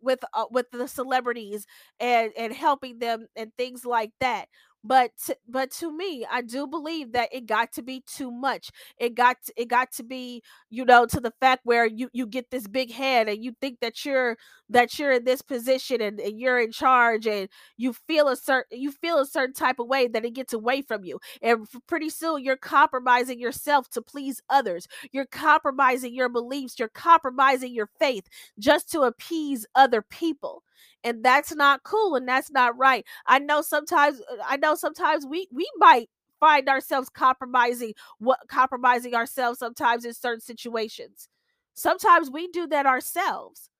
with 0.00 0.20
uh, 0.34 0.46
with 0.50 0.70
the 0.70 0.86
celebrities 0.88 1.66
and 2.00 2.32
and 2.36 2.52
helping 2.52 2.98
them 2.98 3.26
and 3.36 3.52
things 3.56 3.84
like 3.84 4.12
that 4.20 4.48
but 4.84 5.10
to, 5.26 5.36
but 5.48 5.70
to 5.70 5.90
me 5.96 6.26
i 6.30 6.42
do 6.42 6.66
believe 6.66 7.12
that 7.12 7.28
it 7.32 7.46
got 7.46 7.72
to 7.72 7.82
be 7.82 8.02
too 8.06 8.30
much. 8.30 8.70
It 8.98 9.14
got 9.14 9.36
to, 9.46 9.52
it 9.56 9.68
got 9.68 9.92
to 9.92 10.02
be 10.02 10.42
you 10.70 10.84
know 10.84 11.06
to 11.06 11.20
the 11.20 11.32
fact 11.40 11.62
where 11.64 11.86
you 11.86 12.08
you 12.12 12.26
get 12.26 12.50
this 12.50 12.66
big 12.68 12.92
head 12.92 13.28
and 13.28 13.42
you 13.44 13.52
think 13.60 13.80
that 13.80 14.04
you're 14.04 14.36
that 14.70 14.98
you're 14.98 15.12
in 15.12 15.24
this 15.24 15.42
position 15.42 16.00
and, 16.00 16.20
and 16.20 16.38
you're 16.38 16.60
in 16.60 16.72
charge 16.72 17.26
and 17.26 17.48
you 17.76 17.92
feel 17.92 18.28
a 18.28 18.36
certain 18.36 18.80
you 18.80 18.90
feel 18.92 19.18
a 19.18 19.26
certain 19.26 19.54
type 19.54 19.78
of 19.78 19.86
way 19.88 20.06
that 20.08 20.24
it 20.24 20.34
gets 20.34 20.52
away 20.52 20.82
from 20.82 21.04
you. 21.04 21.18
And 21.42 21.66
pretty 21.86 22.10
soon 22.10 22.42
you're 22.42 22.56
compromising 22.56 23.38
yourself 23.40 23.88
to 23.90 24.02
please 24.02 24.40
others. 24.50 24.86
You're 25.12 25.26
compromising 25.26 26.14
your 26.14 26.28
beliefs. 26.28 26.78
You're 26.78 26.88
compromising 26.88 27.74
your 27.74 27.88
faith 27.98 28.28
just 28.58 28.90
to 28.92 29.02
appease 29.02 29.66
other 29.74 30.02
people 30.02 30.62
and 31.04 31.22
that's 31.22 31.54
not 31.54 31.82
cool 31.84 32.16
and 32.16 32.26
that's 32.26 32.50
not 32.50 32.76
right 32.78 33.04
i 33.26 33.38
know 33.38 33.62
sometimes 33.62 34.20
uh, 34.32 34.36
i 34.46 34.56
know 34.56 34.74
sometimes 34.74 35.26
we 35.26 35.46
we 35.52 35.68
might 35.78 36.08
find 36.40 36.68
ourselves 36.68 37.08
compromising 37.08 37.92
what 38.18 38.38
compromising 38.48 39.14
ourselves 39.14 39.58
sometimes 39.58 40.04
in 40.04 40.12
certain 40.14 40.40
situations 40.40 41.28
sometimes 41.74 42.30
we 42.30 42.48
do 42.48 42.66
that 42.66 42.86
ourselves 42.86 43.70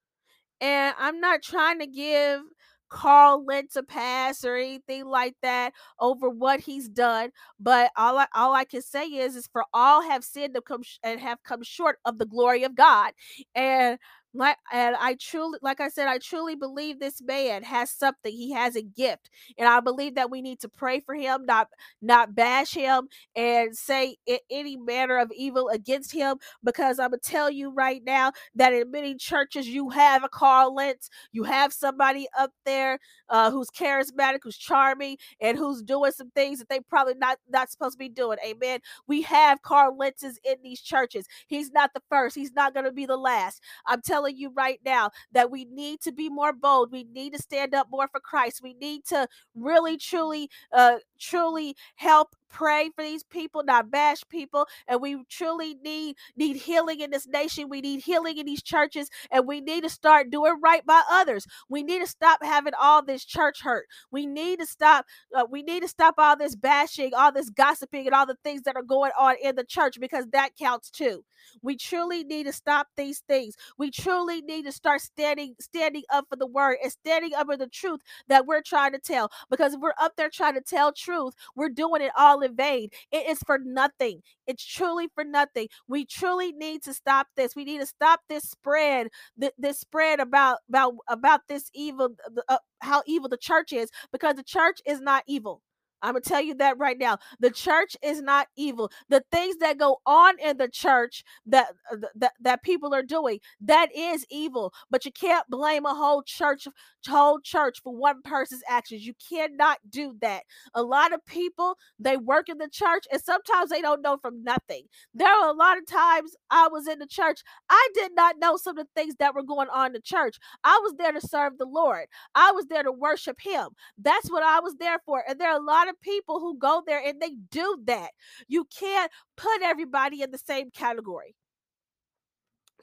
and 0.61 0.95
i'm 0.99 1.21
not 1.21 1.43
trying 1.43 1.79
to 1.79 1.87
give 1.87 2.43
Carl 2.91 3.45
Lentz 3.45 3.75
a 3.75 3.83
pass 3.83 4.45
or 4.45 4.55
anything 4.57 5.07
like 5.07 5.35
that 5.43 5.73
over 5.99 6.29
what 6.31 6.61
he's 6.61 6.89
done. 6.89 7.31
But 7.59 7.91
all 7.97 8.19
I 8.19 8.27
all 8.35 8.55
I 8.55 8.65
can 8.65 8.83
say 8.83 9.07
is 9.07 9.35
is 9.35 9.49
for 9.53 9.65
all 9.75 10.03
have 10.03 10.23
sinned 10.23 10.55
and 10.55 10.65
come 10.65 10.83
sh- 10.85 10.99
and 11.03 11.19
have 11.19 11.43
come 11.43 11.63
short 11.65 11.99
of 12.05 12.19
the 12.19 12.27
glory 12.27 12.63
of 12.63 12.77
God. 12.77 13.13
And 13.55 13.99
like 14.35 14.59
and 14.73 14.97
I 15.01 15.17
truly 15.21 15.59
like 15.63 15.81
I 15.81 15.89
said, 15.89 16.09
I 16.09 16.19
truly 16.19 16.57
believe 16.57 17.01
this 17.01 17.23
man 17.23 17.63
has 17.65 17.91
something. 17.91 18.33
He 18.33 18.53
has 18.53 18.77
a 18.77 18.83
gift. 18.83 19.31
And 19.59 19.69
I 19.69 19.81
believe 19.81 20.17
that 20.17 20.31
we 20.31 20.43
need 20.43 20.61
to 20.61 20.69
pray 20.69 21.01
for 21.01 21.15
him, 21.15 21.47
not 21.47 21.69
not 22.03 22.35
bash 22.35 22.75
him 22.75 23.09
and 23.37 23.77
say 23.77 24.17
any 24.51 24.77
manner 24.77 25.19
of 25.19 25.33
evil 25.37 25.69
against 25.69 26.13
him. 26.13 26.39
Because 26.65 26.99
I'm 26.99 27.11
gonna 27.11 27.19
tell 27.23 27.51
you 27.51 27.71
right 27.71 28.03
now 28.05 28.33
that 28.57 28.73
in 28.73 28.91
many 28.91 29.15
churches 29.17 29.69
you 29.69 29.91
have 29.91 30.25
a 30.25 30.29
Carl 30.29 30.75
Lentz, 30.75 31.11
you 31.33 31.45
have 31.45 31.73
somebody 31.73 32.27
up 32.39 32.53
there 32.65 32.99
uh, 33.29 33.51
who's 33.51 33.69
charismatic, 33.71 34.41
who's 34.43 34.57
charming, 34.59 35.17
and 35.41 35.59
who's 35.59 35.83
doing 35.83 36.13
some 36.13 36.31
things 36.31 36.59
that 36.59 36.69
they 36.69 36.81
probably 36.81 37.15
not 37.15 37.39
not 37.49 37.71
supposed 37.71 37.95
to 37.95 37.99
be 37.99 38.09
doing. 38.09 38.39
Amen. 38.47 38.81
We 39.07 39.23
have 39.23 39.63
Carl 39.63 39.97
Lentzes 39.99 40.37
in 40.45 40.57
these 40.63 40.81
churches. 40.81 41.27
He's 41.47 41.71
not 41.73 41.93
the 41.95 42.03
first. 42.11 42.35
He's 42.37 42.53
not 42.53 42.75
gonna 42.75 42.93
be 42.93 43.07
the 43.07 43.17
last. 43.17 43.63
I'm 43.87 44.03
telling 44.03 44.24
telling 44.25 44.37
you 44.37 44.51
right 44.51 44.81
now 44.85 45.11
that 45.33 45.51
we 45.51 45.65
need 45.65 46.01
to 46.03 46.13
be 46.13 46.29
more 46.29 46.53
bold. 46.53 46.93
We 46.93 47.05
need 47.05 47.35
to 47.35 47.43
stand 47.43 47.75
up 47.75 47.89
more 47.91 48.09
for 48.09 48.21
Christ. 48.21 48.61
We 48.63 48.75
need 48.75 49.05
to 49.07 49.29
really, 49.55 49.97
truly, 49.97 50.51
uh, 50.73 50.97
truly 51.19 51.77
help 51.97 52.37
pray 52.51 52.91
for 52.95 53.03
these 53.05 53.25
people, 53.25 53.65
not 53.65 53.91
bash 53.91 54.23
people, 54.29 54.67
and 54.89 55.01
we 55.01 55.25
truly 55.29 55.75
need 55.85 56.17
need 56.37 56.57
healing 56.57 57.01
in 57.01 57.11
this 57.11 57.27
nation. 57.27 57.69
We 57.69 57.81
need 57.81 58.03
healing 58.03 58.39
in 58.39 58.47
these 58.47 58.63
churches, 58.63 59.11
and 59.31 59.47
we 59.47 59.61
need 59.61 59.83
to 59.85 59.91
start 59.91 60.31
doing 60.31 60.61
right 60.63 60.85
by 60.87 61.03
others. 61.11 61.47
We 61.69 61.83
need 61.83 62.01
to 62.01 62.07
stop 62.07 62.43
having 62.43 62.75
all 62.81 63.03
this 63.05 63.25
church 63.25 63.63
hurt. 63.63 63.87
We 64.11 64.27
need 64.27 64.61
to 64.61 64.67
stop. 64.67 65.07
Uh, 65.37 65.45
we 65.51 65.63
need 65.63 65.83
to 65.83 65.89
stop 65.89 66.15
all 66.19 66.37
this 66.37 66.57
bashing, 66.57 67.13
all 67.15 67.33
this 67.33 67.51
gossiping, 67.51 68.07
and 68.07 68.15
all 68.15 68.27
the 68.27 68.39
things 68.45 68.63
that 68.63 68.77
are 68.77 68.83
going 68.83 69.13
on 69.19 69.37
in 69.43 69.57
the 69.57 69.65
church 69.65 69.99
because 70.01 70.27
that 70.33 70.57
counts 70.59 70.91
too. 70.91 71.25
We 71.63 71.77
truly 71.77 72.25
need 72.25 72.45
to 72.45 72.53
stop 72.53 72.89
these 72.97 73.23
things. 73.29 73.55
We 73.79 73.91
truly 73.91 74.43
need 74.43 74.65
to 74.67 74.73
start 74.73 75.01
standing 75.01 75.55
standing 75.61 76.03
up 76.13 76.27
for 76.31 76.37
the 76.37 76.47
word 76.47 76.77
and 76.83 76.93
standing 76.93 77.35
up 77.35 77.47
for 77.47 77.57
the 77.57 77.67
truth 77.69 78.01
that 78.29 78.47
we're 78.47 78.63
trying 78.63 78.93
to 78.93 78.99
tell. 78.99 79.31
Because 79.51 79.75
if 79.75 79.81
we're 79.81 79.95
up 80.01 80.13
there 80.17 80.31
trying 80.31 80.55
to 80.55 80.61
tell 80.61 80.93
truth, 80.93 81.14
we're 81.57 81.69
doing 81.69 82.03
it 82.03 82.13
all 82.17 82.41
in 82.41 82.57
vain. 82.57 82.89
It 83.11 83.29
is 83.29 83.39
for 83.47 83.59
nothing. 83.59 84.23
It's 84.47 84.65
truly 84.65 85.09
for 85.15 85.25
nothing. 85.25 85.69
We 85.89 86.05
truly 86.07 86.53
need 86.53 86.83
to 86.85 86.95
stop 86.95 87.29
this. 87.37 87.55
We 87.57 87.65
need 87.65 87.81
to 87.81 87.87
stop 87.87 88.21
this 88.29 88.45
spread, 88.45 89.09
th- 89.41 89.53
this 89.59 89.79
spread 89.81 90.21
about 90.21 90.59
about 90.69 90.95
about 91.09 91.41
this 91.49 91.71
evil, 91.75 92.11
uh, 92.49 92.59
how 92.81 93.03
evil 93.07 93.29
the 93.29 93.37
church 93.37 93.73
is, 93.73 93.91
because 94.13 94.35
the 94.37 94.43
church 94.45 94.81
is 94.87 95.01
not 95.01 95.25
evil. 95.27 95.63
I'm 96.03 96.15
gonna 96.15 96.21
tell 96.21 96.43
you 96.43 96.55
that 96.57 96.79
right 96.79 96.99
now. 96.99 97.19
The 97.41 97.51
church 97.51 97.97
is 98.03 98.23
not 98.23 98.49
evil. 98.57 98.91
The 99.09 99.25
things 99.33 99.57
that 99.59 99.79
go 99.79 99.99
on 100.07 100.39
in 100.39 100.59
the 100.59 100.69
church 100.69 101.25
that 101.47 101.69
uh, 101.93 101.97
that, 102.17 102.33
that 102.41 102.63
people 102.63 102.95
are 102.95 103.03
doing, 103.03 103.41
that 103.63 103.89
is 103.97 104.27
evil. 104.31 104.73
But 104.91 105.05
you 105.05 105.13
can't 105.13 105.49
blame 105.49 105.87
a 105.87 105.95
whole 105.95 106.23
church 106.23 106.67
whole 107.09 107.41
church 107.41 107.81
for 107.83 107.95
one 107.95 108.23
person's 108.23 108.63
actions. 108.69 109.07
You 109.07 109.15
cannot 109.29 109.79
do 109.89 110.17
that. 110.21 110.43
A 110.75 110.83
lot 110.83 111.13
of 111.13 111.25
people 111.27 111.77
they 111.99 112.17
work 112.17 112.49
in 112.49 112.59
the 112.59 112.69
church 112.69 113.05
and 113.13 113.21
sometimes 113.21 113.71
they 113.71 113.81
don't 113.83 114.03
know 114.03 114.17
from 114.21 114.43
nothing. 114.43 114.85
There 115.15 115.29
are 115.29 115.49
a 115.49 115.53
lot 115.53 115.79
of 115.79 115.87
times 115.87 116.35
I 116.51 116.69
was 116.69 116.87
in 116.89 116.99
the 116.99 117.07
church, 117.07 117.41
I 117.71 117.89
did 117.95 118.13
not 118.15 118.37
know 118.39 118.57
some 118.57 118.79
of 118.79 118.87
the 118.87 119.01
things 119.01 119.15
that 119.19 119.35
were 119.35 119.43
going 119.43 119.69
on 119.69 119.89
in 119.89 119.93
the 119.95 120.01
church. 120.01 120.39
I 120.65 120.79
was 120.83 120.95
there 120.99 121.13
to 121.13 121.21
serve 121.21 121.59
the 121.59 121.67
Lord. 121.67 122.07
I 122.35 122.53
was 122.53 122.67
there 122.67 122.83
to 122.83 122.93
worship 122.93 123.39
him. 123.41 123.69
That's 123.99 124.31
what 124.31 124.43
I 124.43 124.61
was 124.61 124.75
there 124.79 124.99
for. 125.07 125.23
And 125.29 125.39
there 125.41 125.51
are 125.51 125.59
a 125.59 125.63
lot 125.63 125.89
of 125.89 125.94
people 126.01 126.41
who 126.41 126.59
go 126.59 126.83
there 126.87 127.03
and 127.05 127.21
they 127.21 127.37
do 127.51 127.79
that. 127.85 128.11
You 128.49 128.67
can't 128.77 129.11
put 129.37 129.63
everybody 129.63 130.23
in 130.23 130.31
the 130.31 130.39
same 130.39 130.71
category. 130.71 131.35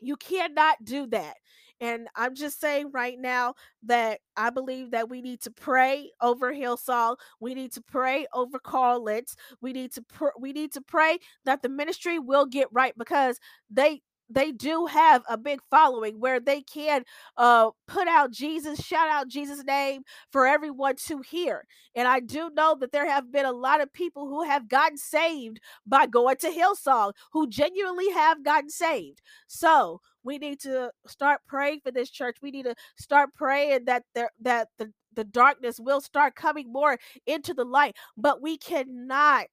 You 0.01 0.17
cannot 0.17 0.83
do 0.83 1.07
that. 1.07 1.35
And 1.79 2.07
I'm 2.15 2.35
just 2.35 2.61
saying 2.61 2.91
right 2.93 3.17
now 3.19 3.55
that 3.83 4.19
I 4.37 4.51
believe 4.51 4.91
that 4.91 5.09
we 5.09 5.21
need 5.21 5.41
to 5.41 5.51
pray 5.51 6.11
over 6.21 6.53
Hillsong. 6.53 7.15
We 7.39 7.55
need 7.55 7.71
to 7.73 7.81
pray 7.81 8.27
over 8.33 8.59
Carl 8.59 9.03
Lentz. 9.03 9.35
We 9.61 9.73
need 9.73 9.91
to 9.93 10.03
pr- 10.03 10.37
we 10.39 10.53
need 10.53 10.71
to 10.73 10.81
pray 10.81 11.17
that 11.45 11.63
the 11.63 11.69
ministry 11.69 12.19
will 12.19 12.45
get 12.45 12.67
right 12.71 12.93
because 12.97 13.39
they 13.71 14.01
they 14.33 14.51
do 14.51 14.85
have 14.87 15.23
a 15.29 15.37
big 15.37 15.59
following 15.69 16.19
where 16.19 16.39
they 16.39 16.61
can 16.61 17.03
uh 17.37 17.71
put 17.87 18.07
out 18.07 18.31
Jesus, 18.31 18.79
shout 18.85 19.09
out 19.09 19.27
Jesus' 19.27 19.63
name 19.63 20.03
for 20.31 20.47
everyone 20.47 20.95
to 21.07 21.21
hear. 21.21 21.65
And 21.95 22.07
I 22.07 22.19
do 22.21 22.49
know 22.55 22.75
that 22.79 22.91
there 22.91 23.09
have 23.09 23.31
been 23.31 23.45
a 23.45 23.51
lot 23.51 23.81
of 23.81 23.93
people 23.93 24.27
who 24.27 24.43
have 24.43 24.69
gotten 24.69 24.97
saved 24.97 25.59
by 25.85 26.07
going 26.07 26.37
to 26.37 26.47
Hillsong, 26.49 27.13
who 27.33 27.47
genuinely 27.47 28.09
have 28.11 28.43
gotten 28.43 28.69
saved. 28.69 29.21
So 29.47 30.01
we 30.23 30.37
need 30.37 30.59
to 30.61 30.91
start 31.07 31.41
praying 31.47 31.81
for 31.83 31.91
this 31.91 32.09
church. 32.09 32.37
We 32.41 32.51
need 32.51 32.63
to 32.65 32.75
start 32.97 33.33
praying 33.35 33.85
that 33.85 34.03
there 34.15 34.31
that 34.41 34.69
the 34.77 34.93
the 35.13 35.23
darkness 35.25 35.79
will 35.79 36.01
start 36.01 36.35
coming 36.35 36.71
more 36.71 36.97
into 37.25 37.53
the 37.53 37.65
light. 37.65 37.95
But 38.17 38.41
we 38.41 38.57
cannot 38.57 39.47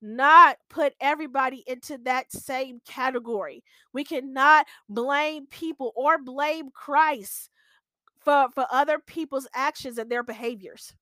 not 0.00 0.58
put 0.68 0.94
everybody 1.00 1.64
into 1.66 1.98
that 2.04 2.32
same 2.32 2.80
category. 2.86 3.62
We 3.92 4.04
cannot 4.04 4.66
blame 4.88 5.46
people 5.46 5.92
or 5.96 6.18
blame 6.18 6.70
Christ 6.72 7.50
for 8.20 8.48
for 8.54 8.66
other 8.70 8.98
people's 8.98 9.48
actions 9.54 9.98
and 9.98 10.10
their 10.10 10.22
behaviors. 10.22 10.94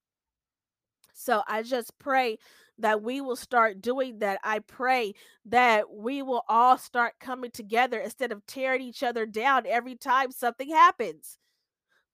So 1.14 1.42
I 1.48 1.62
just 1.62 1.98
pray 1.98 2.38
that 2.78 3.02
we 3.02 3.20
will 3.22 3.36
start 3.36 3.80
doing 3.80 4.18
that. 4.18 4.38
I 4.44 4.58
pray 4.58 5.14
that 5.46 5.90
we 5.90 6.20
will 6.22 6.44
all 6.46 6.76
start 6.76 7.14
coming 7.18 7.50
together 7.50 7.98
instead 7.98 8.32
of 8.32 8.44
tearing 8.46 8.82
each 8.82 9.02
other 9.02 9.24
down 9.24 9.64
every 9.66 9.96
time 9.96 10.30
something 10.30 10.68
happens. 10.68 11.38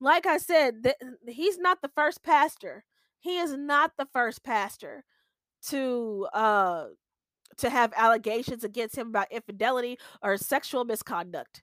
Like 0.00 0.24
I 0.24 0.38
said, 0.38 0.84
th- 0.84 0.96
he's 1.28 1.58
not 1.58 1.82
the 1.82 1.90
first 1.96 2.22
pastor. 2.22 2.84
He 3.18 3.38
is 3.38 3.56
not 3.56 3.92
the 3.98 4.06
first 4.12 4.44
pastor 4.44 5.04
to 5.68 6.28
uh 6.32 6.86
to 7.58 7.70
have 7.70 7.92
allegations 7.96 8.64
against 8.64 8.96
him 8.96 9.08
about 9.08 9.30
infidelity 9.30 9.98
or 10.22 10.36
sexual 10.36 10.84
misconduct. 10.84 11.62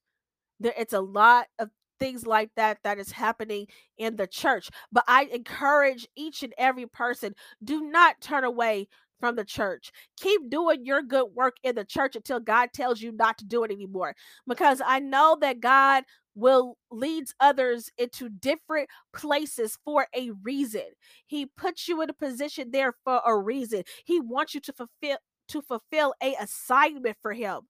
There, 0.60 0.74
it's 0.78 0.94
a 0.94 1.02
lot 1.02 1.48
of 1.58 1.70
things 2.00 2.26
like 2.26 2.50
that 2.56 2.78
that 2.84 3.00
is 3.00 3.12
happening 3.12 3.68
in 3.98 4.16
the 4.16 4.28
church. 4.28 4.70
But 4.92 5.04
I 5.08 5.24
encourage 5.26 6.08
each 6.16 6.44
and 6.44 6.54
every 6.58 6.86
person 6.86 7.36
do 7.64 7.82
not 7.90 8.22
turn 8.22 8.44
away 8.44 8.88
from 9.20 9.36
the 9.36 9.46
church. 9.46 9.92
Keep 10.20 10.50
doing 10.50 10.86
your 10.86 11.02
good 11.02 11.28
work 11.34 11.58
in 11.64 11.76
the 11.76 11.86
church 11.86 12.16
until 12.16 12.40
God 12.40 12.70
tells 12.74 13.02
you 13.02 13.12
not 13.12 13.38
to 13.40 13.46
do 13.46 13.64
it 13.64 13.72
anymore. 13.72 14.16
Because 14.48 14.82
I 14.86 15.00
know 15.00 15.38
that 15.42 15.60
God 15.60 16.04
will 16.36 16.78
leads 16.92 17.34
others 17.40 17.90
into 17.98 18.30
different 18.30 18.90
places 19.14 19.78
for 19.84 20.08
a 20.16 20.32
reason. 20.44 20.86
He 21.28 21.46
puts 21.46 21.88
you 21.88 22.02
in 22.02 22.10
a 22.10 22.14
position 22.14 22.72
there 22.72 22.94
for 23.04 23.22
a 23.26 23.38
reason. 23.38 23.84
He 24.06 24.20
wants 24.20 24.54
you 24.54 24.62
to 24.62 24.74
fulfill 24.74 25.18
to 25.50 25.62
fulfill 25.64 26.14
a 26.22 26.36
assignment 26.36 27.18
for 27.22 27.34
him. 27.34 27.62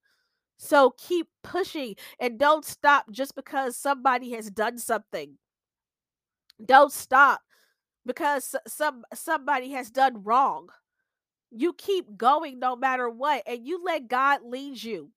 So 0.58 0.94
keep 0.98 1.28
pushing 1.44 1.96
and 2.20 2.38
don't 2.38 2.66
stop 2.66 3.06
just 3.12 3.34
because 3.36 3.78
somebody 3.78 4.32
has 4.32 4.52
done 4.52 4.78
something. 4.78 5.38
Don't 6.64 6.92
stop 6.92 7.42
because 8.06 8.56
some 8.68 9.04
somebody 9.14 9.72
has 9.72 9.90
done 9.90 10.24
wrong. 10.24 10.68
You 11.52 11.74
keep 11.74 12.18
going 12.18 12.60
no 12.60 12.76
matter 12.76 13.10
what 13.10 13.44
and 13.48 13.66
you 13.66 13.84
let 13.84 14.08
God 14.08 14.42
lead 14.44 14.82
you. 14.82 15.12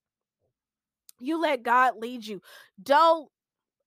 You 1.20 1.40
let 1.40 1.62
God 1.62 1.94
lead 1.98 2.26
you. 2.26 2.42
Don't 2.82 3.28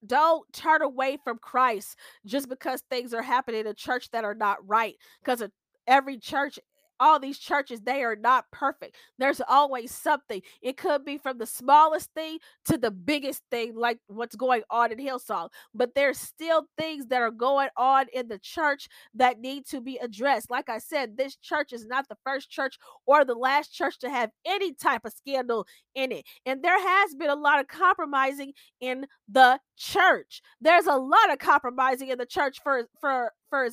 don't 0.05 0.51
turn 0.53 0.81
away 0.81 1.17
from 1.23 1.39
Christ 1.39 1.97
just 2.25 2.49
because 2.49 2.81
things 2.89 3.13
are 3.13 3.23
happening 3.23 3.61
in 3.61 3.67
a 3.67 3.73
church 3.73 4.11
that 4.11 4.23
are 4.23 4.35
not 4.35 4.57
right 4.67 4.95
because 5.23 5.43
every 5.87 6.17
church 6.19 6.59
all 6.99 7.19
these 7.19 7.37
churches 7.37 7.81
they 7.81 8.03
are 8.03 8.15
not 8.15 8.45
perfect. 8.51 8.95
There's 9.17 9.41
always 9.47 9.93
something. 9.93 10.41
It 10.61 10.77
could 10.77 11.05
be 11.05 11.17
from 11.17 11.37
the 11.37 11.45
smallest 11.45 12.11
thing 12.13 12.39
to 12.65 12.77
the 12.77 12.91
biggest 12.91 13.43
thing 13.51 13.75
like 13.75 13.99
what's 14.07 14.35
going 14.35 14.63
on 14.69 14.91
in 14.91 14.97
hillsong 14.97 15.49
but 15.73 15.93
there's 15.95 16.17
still 16.17 16.67
things 16.77 17.07
that 17.07 17.21
are 17.21 17.31
going 17.31 17.69
on 17.77 18.05
in 18.13 18.27
the 18.27 18.39
church 18.39 18.87
that 19.13 19.39
need 19.39 19.65
to 19.67 19.81
be 19.81 19.97
addressed. 19.97 20.49
Like 20.49 20.69
i 20.69 20.77
said 20.77 21.17
this 21.17 21.35
church 21.37 21.73
is 21.73 21.85
not 21.87 22.07
the 22.09 22.17
first 22.23 22.49
church 22.49 22.77
or 23.05 23.25
the 23.25 23.35
last 23.35 23.73
church 23.73 23.99
to 23.99 24.09
have 24.09 24.29
any 24.45 24.73
type 24.73 25.01
of 25.05 25.13
scandal 25.13 25.67
in 25.95 26.11
it 26.11 26.25
and 26.45 26.63
there 26.63 26.79
has 26.81 27.15
been 27.15 27.29
a 27.29 27.35
lot 27.35 27.59
of 27.59 27.67
compromising 27.67 28.53
in 28.81 29.05
the 29.27 29.59
church. 29.77 30.41
There's 30.61 30.85
a 30.87 30.95
lot 30.95 31.31
of 31.31 31.39
compromising 31.39 32.09
in 32.09 32.17
the 32.17 32.25
church 32.25 32.59
for 32.63 32.87
for 32.99 33.31
for 33.49 33.67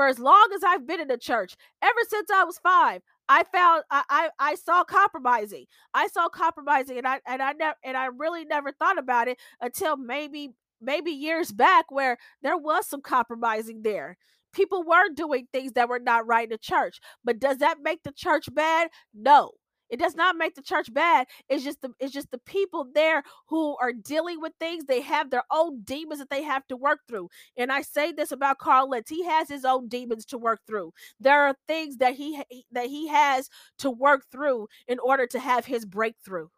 for 0.00 0.06
as 0.06 0.18
long 0.18 0.48
as 0.54 0.64
I've 0.64 0.86
been 0.86 0.98
in 0.98 1.08
the 1.08 1.18
church, 1.18 1.56
ever 1.82 1.98
since 2.08 2.30
I 2.30 2.44
was 2.44 2.56
five, 2.56 3.02
I 3.28 3.44
found 3.44 3.82
I, 3.90 4.02
I 4.08 4.30
I, 4.38 4.54
saw 4.54 4.82
compromising. 4.82 5.66
I 5.92 6.06
saw 6.06 6.30
compromising, 6.30 6.96
and 6.96 7.06
I 7.06 7.20
and 7.26 7.42
I 7.42 7.52
never 7.52 7.76
and 7.84 7.98
I 7.98 8.06
really 8.06 8.46
never 8.46 8.72
thought 8.72 8.96
about 8.96 9.28
it 9.28 9.38
until 9.60 9.98
maybe 9.98 10.54
maybe 10.80 11.10
years 11.10 11.52
back 11.52 11.90
where 11.90 12.16
there 12.42 12.56
was 12.56 12.88
some 12.88 13.02
compromising 13.02 13.82
there. 13.82 14.16
People 14.54 14.84
were 14.84 15.10
doing 15.14 15.48
things 15.52 15.72
that 15.72 15.90
were 15.90 15.98
not 15.98 16.26
right 16.26 16.44
in 16.44 16.50
the 16.50 16.56
church, 16.56 16.98
but 17.22 17.38
does 17.38 17.58
that 17.58 17.82
make 17.82 18.02
the 18.02 18.12
church 18.12 18.46
bad? 18.54 18.88
No. 19.12 19.50
It 19.90 19.98
does 19.98 20.14
not 20.14 20.36
make 20.36 20.54
the 20.54 20.62
church 20.62 20.92
bad. 20.92 21.26
It's 21.48 21.64
just 21.64 21.82
the 21.82 21.90
it's 21.98 22.12
just 22.12 22.30
the 22.30 22.38
people 22.38 22.88
there 22.94 23.22
who 23.46 23.76
are 23.80 23.92
dealing 23.92 24.40
with 24.40 24.52
things. 24.60 24.84
They 24.84 25.00
have 25.02 25.30
their 25.30 25.44
own 25.50 25.82
demons 25.82 26.20
that 26.20 26.30
they 26.30 26.42
have 26.42 26.66
to 26.68 26.76
work 26.76 27.00
through. 27.08 27.28
And 27.56 27.72
I 27.72 27.82
say 27.82 28.12
this 28.12 28.32
about 28.32 28.58
Carl 28.58 28.88
Lentz. 28.88 29.10
He 29.10 29.24
has 29.24 29.48
his 29.48 29.64
own 29.64 29.88
demons 29.88 30.24
to 30.26 30.38
work 30.38 30.60
through. 30.66 30.92
There 31.18 31.42
are 31.42 31.54
things 31.68 31.96
that 31.98 32.14
he 32.14 32.42
that 32.72 32.86
he 32.86 33.08
has 33.08 33.48
to 33.78 33.90
work 33.90 34.24
through 34.30 34.68
in 34.88 34.98
order 35.00 35.26
to 35.26 35.38
have 35.40 35.66
his 35.66 35.84
breakthrough. 35.84 36.48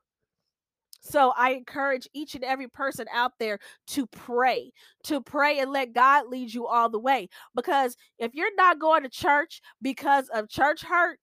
So 1.03 1.33
I 1.37 1.51
encourage 1.51 2.09
each 2.15 2.37
and 2.37 2.45
every 2.45 2.69
person 2.69 3.07
out 3.12 3.33
there 3.41 3.59
to 3.89 4.07
pray, 4.07 4.71
to 5.05 5.21
pray 5.21 5.59
and 5.59 5.73
let 5.73 5.92
God 5.92 6.29
lead 6.29 6.55
you 6.55 6.66
all 6.68 6.88
the 6.88 6.99
way. 7.01 7.29
Because 7.57 7.97
if 8.18 8.35
you're 8.35 8.55
not 8.55 8.79
going 8.79 9.03
to 9.03 9.09
church 9.09 9.61
because 9.83 10.29
of 10.29 10.49
church 10.49 10.83
hurt, 10.83 11.18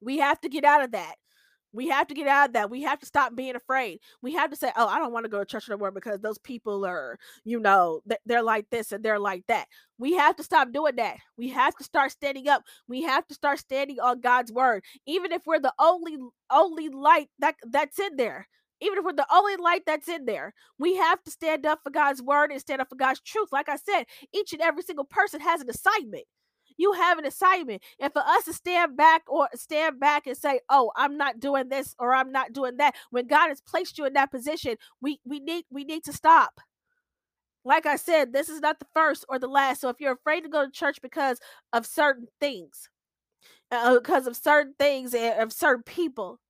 we 0.00 0.18
have 0.18 0.40
to 0.42 0.48
get 0.48 0.64
out 0.64 0.82
of 0.84 0.92
that. 0.92 1.16
We 1.72 1.88
have 1.88 2.06
to 2.08 2.14
get 2.14 2.26
out 2.26 2.48
of 2.48 2.52
that. 2.54 2.70
We 2.70 2.82
have 2.82 2.98
to 3.00 3.06
stop 3.06 3.36
being 3.36 3.54
afraid. 3.54 4.00
We 4.22 4.32
have 4.34 4.50
to 4.50 4.56
say, 4.56 4.72
"Oh, 4.74 4.86
I 4.86 4.98
don't 4.98 5.12
want 5.12 5.24
to 5.24 5.30
go 5.30 5.38
to 5.38 5.44
church 5.44 5.68
anymore 5.68 5.90
because 5.90 6.20
those 6.20 6.38
people 6.38 6.84
are, 6.86 7.18
you 7.44 7.60
know, 7.60 8.00
they're 8.24 8.42
like 8.42 8.70
this 8.70 8.90
and 8.90 9.04
they're 9.04 9.18
like 9.18 9.46
that." 9.48 9.68
We 9.98 10.14
have 10.14 10.36
to 10.36 10.42
stop 10.42 10.72
doing 10.72 10.96
that. 10.96 11.18
We 11.36 11.48
have 11.50 11.74
to 11.76 11.84
start 11.84 12.10
standing 12.12 12.48
up. 12.48 12.62
We 12.88 13.02
have 13.02 13.26
to 13.28 13.34
start 13.34 13.58
standing 13.58 14.00
on 14.00 14.20
God's 14.20 14.50
word, 14.52 14.82
even 15.06 15.30
if 15.32 15.46
we're 15.46 15.60
the 15.60 15.74
only 15.78 16.16
only 16.50 16.88
light 16.88 17.28
that 17.38 17.56
that's 17.70 17.98
in 17.98 18.16
there. 18.16 18.48
Even 18.80 18.98
if 18.98 19.04
we're 19.04 19.12
the 19.12 19.26
only 19.32 19.56
light 19.56 19.82
that's 19.86 20.08
in 20.08 20.24
there, 20.24 20.54
we 20.78 20.96
have 20.96 21.22
to 21.24 21.30
stand 21.30 21.66
up 21.66 21.80
for 21.82 21.90
God's 21.90 22.22
word 22.22 22.52
and 22.52 22.60
stand 22.60 22.80
up 22.80 22.88
for 22.88 22.96
God's 22.96 23.20
truth. 23.20 23.48
Like 23.52 23.68
I 23.68 23.76
said, 23.76 24.04
each 24.32 24.52
and 24.52 24.62
every 24.62 24.82
single 24.82 25.04
person 25.04 25.40
has 25.40 25.60
an 25.60 25.68
assignment 25.68 26.24
you 26.78 26.92
have 26.94 27.18
an 27.18 27.26
assignment. 27.26 27.82
And 28.00 28.12
for 28.12 28.22
us 28.22 28.46
to 28.46 28.54
stand 28.54 28.96
back 28.96 29.24
or 29.28 29.48
stand 29.56 30.00
back 30.00 30.26
and 30.28 30.38
say, 30.38 30.60
"Oh, 30.70 30.92
I'm 30.96 31.18
not 31.18 31.40
doing 31.40 31.70
this 31.70 31.96
or 32.00 32.14
I'm 32.14 32.32
not 32.32 32.54
doing 32.54 32.78
that," 32.78 32.96
when 33.10 33.28
God 33.28 33.48
has 33.50 33.62
placed 33.62 33.98
you 33.98 34.06
in 34.06 34.14
that 34.14 34.32
position, 34.32 34.76
we 35.02 35.20
we 35.26 35.40
need 35.40 35.66
we 35.70 35.84
need 35.84 36.04
to 36.06 36.14
stop. 36.14 36.60
Like 37.64 37.86
I 37.86 37.96
said, 37.96 38.32
this 38.32 38.48
is 38.48 38.60
not 38.60 38.78
the 38.78 38.86
first 38.94 39.24
or 39.28 39.38
the 39.38 39.48
last. 39.48 39.80
So 39.82 39.88
if 39.90 40.00
you're 40.00 40.12
afraid 40.14 40.42
to 40.42 40.48
go 40.48 40.64
to 40.64 40.72
church 40.72 41.00
because 41.02 41.40
of 41.72 41.86
certain 41.86 42.28
things, 42.40 42.88
uh, 43.72 43.94
because 43.98 44.26
of 44.26 44.36
certain 44.36 44.74
things 44.78 45.14
and 45.14 45.40
of 45.40 45.52
certain 45.52 45.82
people, 45.84 46.40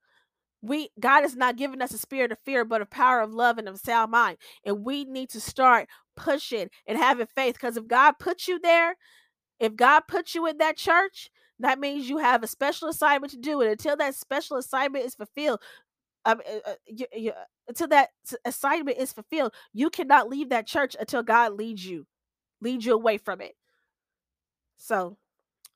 we 0.63 0.91
God 1.01 1.23
has 1.23 1.37
not 1.37 1.57
given 1.57 1.83
us 1.83 1.93
a 1.93 1.99
spirit 1.99 2.33
of 2.33 2.39
fear, 2.45 2.65
but 2.65 2.83
a 2.83 2.87
power 2.87 3.21
of 3.21 3.33
love 3.33 3.59
and 3.59 3.69
of 3.69 3.79
sound 3.81 4.11
mind. 4.13 4.39
And 4.65 4.85
we 4.85 5.05
need 5.05 5.31
to 5.31 5.41
start 5.41 5.89
pushing 6.17 6.69
and 6.87 6.99
having 6.99 7.27
faith. 7.27 7.55
Because 7.55 7.77
if 7.77 7.87
God 7.87 8.15
puts 8.21 8.49
you 8.49 8.59
there, 8.61 8.97
if 9.61 9.77
God 9.77 10.03
puts 10.09 10.35
you 10.35 10.47
in 10.47 10.59
that 10.59 10.77
church, 10.77 11.31
that 11.61 11.79
means 11.81 12.09
you 12.09 12.19
have 12.19 12.43
a 12.43 12.47
special 12.47 12.89
assignment 12.89 13.33
to 13.33 13.39
do. 13.39 13.61
And 13.61 13.71
until 13.71 13.97
that 13.97 14.15
special 14.15 14.57
assignment 14.57 15.05
is 15.05 15.15
fulfilled, 15.15 15.61
um, 16.25 16.41
uh, 16.49 16.71
uh, 16.71 16.75
you, 16.87 17.07
you, 17.13 17.33
until 17.67 17.89
that 17.89 18.11
assignment 18.45 18.99
is 18.99 19.13
fulfilled, 19.13 19.53
you 19.73 19.91
cannot 19.91 20.29
leave 20.29 20.51
that 20.51 20.67
church 20.67 20.95
until 20.99 21.23
God 21.23 21.55
leads 21.55 21.85
you, 21.85 22.07
leads 22.61 22.85
you 22.85 22.95
away 22.95 23.19
from 23.19 23.41
it. 23.41 23.55
So, 24.77 25.17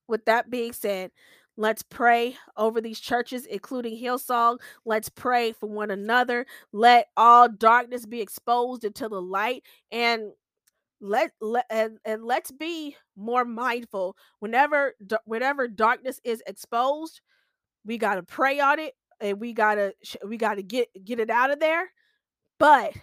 with 0.07 0.25
that 0.27 0.51
being 0.51 0.73
said, 0.73 1.11
let's 1.57 1.83
pray 1.83 2.37
over 2.57 2.81
these 2.81 3.01
churches, 3.01 3.47
including 3.47 4.01
Hillsong. 4.01 4.59
Let's 4.85 5.09
pray 5.09 5.53
for 5.53 5.68
one 5.68 5.90
another. 5.90 6.47
Let 6.73 7.09
all 7.16 7.49
darkness 7.49 8.07
be 8.07 8.21
exposed 8.21 8.85
until 8.85 9.09
the 9.09 9.23
light. 9.23 9.64
And 9.90 10.33
let, 11.02 11.32
let 11.40 11.66
and, 11.68 11.98
and 12.04 12.24
let's 12.24 12.50
be 12.50 12.96
more 13.16 13.44
mindful. 13.44 14.16
Whenever 14.38 14.94
whenever 15.26 15.68
darkness 15.68 16.20
is 16.24 16.42
exposed 16.46 17.20
we 17.84 17.98
got 17.98 18.16
to 18.16 18.22
pray 18.22 18.60
on 18.60 18.78
it 18.78 18.94
and 19.20 19.40
we 19.40 19.52
got 19.52 19.76
to 19.76 19.94
we 20.26 20.36
got 20.36 20.54
to 20.54 20.62
get 20.62 20.88
get 21.04 21.20
it 21.20 21.30
out 21.30 21.50
of 21.50 21.60
there. 21.60 21.90
But 22.58 22.94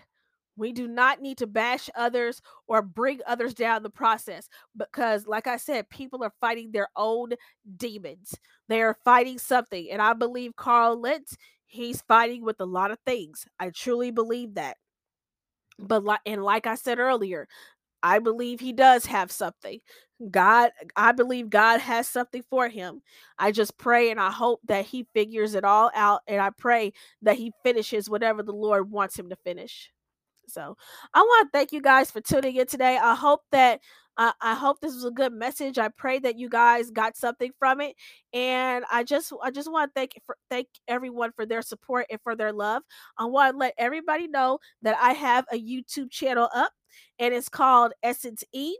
we 0.55 0.73
do 0.73 0.87
not 0.87 1.21
need 1.21 1.37
to 1.37 1.47
bash 1.47 1.89
others 1.95 2.41
or 2.67 2.81
bring 2.81 3.19
others 3.25 3.53
down 3.53 3.81
the 3.81 3.89
process 3.89 4.49
because 4.75 5.25
like 5.25 5.47
i 5.47 5.55
said 5.55 5.89
people 5.89 6.21
are 6.23 6.33
fighting 6.41 6.71
their 6.71 6.89
own 6.95 7.31
demons. 7.77 8.35
They 8.67 8.81
are 8.81 8.97
fighting 9.05 9.37
something 9.39 9.89
and 9.91 10.01
i 10.01 10.13
believe 10.13 10.55
carl 10.55 10.99
lentz 10.99 11.37
he's 11.65 12.01
fighting 12.01 12.43
with 12.43 12.59
a 12.59 12.65
lot 12.65 12.91
of 12.91 12.97
things. 13.05 13.45
I 13.59 13.69
truly 13.69 14.11
believe 14.11 14.55
that. 14.55 14.77
But 15.77 16.03
like 16.03 16.19
and 16.25 16.43
like 16.43 16.67
I 16.67 16.75
said 16.75 16.99
earlier, 16.99 17.47
I 18.03 18.19
believe 18.19 18.59
he 18.59 18.73
does 18.73 19.05
have 19.05 19.31
something. 19.31 19.79
God, 20.31 20.71
I 20.95 21.11
believe 21.13 21.49
God 21.49 21.79
has 21.79 22.07
something 22.07 22.43
for 22.49 22.67
him. 22.67 23.01
I 23.37 23.51
just 23.51 23.77
pray 23.77 24.11
and 24.11 24.19
I 24.19 24.31
hope 24.31 24.59
that 24.65 24.85
he 24.85 25.07
figures 25.13 25.55
it 25.55 25.63
all 25.63 25.91
out. 25.95 26.21
And 26.27 26.41
I 26.41 26.49
pray 26.49 26.93
that 27.21 27.37
he 27.37 27.53
finishes 27.63 28.09
whatever 28.09 28.43
the 28.43 28.51
Lord 28.51 28.91
wants 28.91 29.17
him 29.17 29.29
to 29.29 29.37
finish. 29.37 29.91
So 30.49 30.75
I 31.13 31.21
want 31.21 31.51
to 31.51 31.57
thank 31.57 31.71
you 31.71 31.81
guys 31.81 32.11
for 32.11 32.21
tuning 32.21 32.55
in 32.55 32.67
today. 32.67 32.97
I 32.97 33.15
hope 33.15 33.41
that 33.51 33.79
uh, 34.17 34.33
I 34.41 34.53
hope 34.53 34.81
this 34.81 34.93
was 34.93 35.05
a 35.05 35.11
good 35.11 35.31
message. 35.31 35.77
I 35.79 35.87
pray 35.87 36.19
that 36.19 36.37
you 36.37 36.49
guys 36.49 36.91
got 36.91 37.15
something 37.15 37.51
from 37.57 37.79
it, 37.79 37.95
and 38.33 38.83
I 38.91 39.03
just 39.05 39.31
I 39.41 39.49
just 39.49 39.71
want 39.71 39.91
to 39.91 39.93
thank 39.99 40.11
for, 40.25 40.35
thank 40.49 40.67
everyone 40.89 41.31
for 41.31 41.45
their 41.45 41.61
support 41.61 42.05
and 42.11 42.19
for 42.21 42.35
their 42.35 42.51
love. 42.51 42.83
I 43.17 43.25
want 43.25 43.53
to 43.53 43.57
let 43.57 43.75
everybody 43.77 44.27
know 44.27 44.59
that 44.81 44.97
I 44.99 45.13
have 45.13 45.45
a 45.53 45.57
YouTube 45.57 46.11
channel 46.11 46.49
up, 46.53 46.73
and 47.17 47.33
it's 47.33 47.47
called 47.49 47.93
Essence 48.03 48.43
E. 48.53 48.75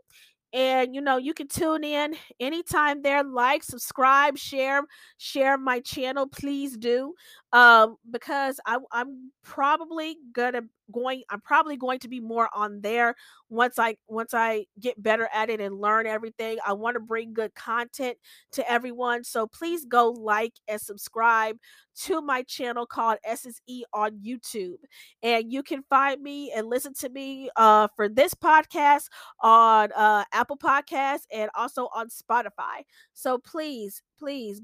And 0.51 0.95
you 0.95 1.01
know, 1.01 1.17
you 1.17 1.34
can 1.34 1.47
tune 1.47 1.84
in 1.84 2.15
anytime 2.39 3.03
there, 3.03 3.23
like, 3.23 3.63
subscribe, 3.63 4.38
share, 4.38 4.82
share 5.17 5.58
my 5.58 5.79
channel. 5.79 6.27
Please 6.27 6.75
do. 6.75 7.13
Um, 7.52 7.98
because 8.10 8.60
I, 8.66 8.78
I'm 8.92 9.32
probably 9.44 10.18
gonna 10.34 10.64
going 10.92 11.24
I'm 11.30 11.42
probably 11.42 11.78
going 11.78 12.00
to 12.00 12.08
be 12.08 12.20
more 12.20 12.50
on 12.54 12.82
there 12.82 13.16
once 13.50 13.80
I 13.80 13.96
once 14.08 14.34
I 14.34 14.66
get 14.80 15.02
better 15.02 15.30
at 15.34 15.50
it 15.50 15.60
and 15.60 15.80
learn 15.80 16.08
everything. 16.08 16.58
I 16.66 16.74
want 16.74 16.96
to 16.96 17.00
bring 17.00 17.34
good 17.34 17.54
content 17.56 18.18
to 18.54 18.72
everyone. 18.72 19.24
So 19.24 19.48
please 19.48 19.86
go 19.86 20.10
like 20.12 20.54
and 20.68 20.80
subscribe 20.80 21.58
to 22.02 22.22
my 22.22 22.44
channel 22.44 22.86
called 22.86 23.18
SSE 23.28 23.82
on 23.94 24.20
YouTube. 24.26 24.78
And 25.24 25.52
you 25.52 25.64
can 25.64 25.84
find 25.90 26.22
me 26.22 26.52
and 26.56 26.68
listen 26.68 26.94
to 26.96 27.10
me 27.10 27.50
uh, 27.56 27.88
for 27.96 28.08
this 28.08 28.34
podcast 28.34 29.08
on 29.42 29.92
uh, 29.96 30.24
Apple 30.32 30.58
Podcasts 30.58 31.26
and 31.32 31.50
also 31.56 31.90
on 31.96 32.10
Spotify. 32.10 32.84
So 33.14 33.38
please, 33.38 34.02
please 34.18 34.62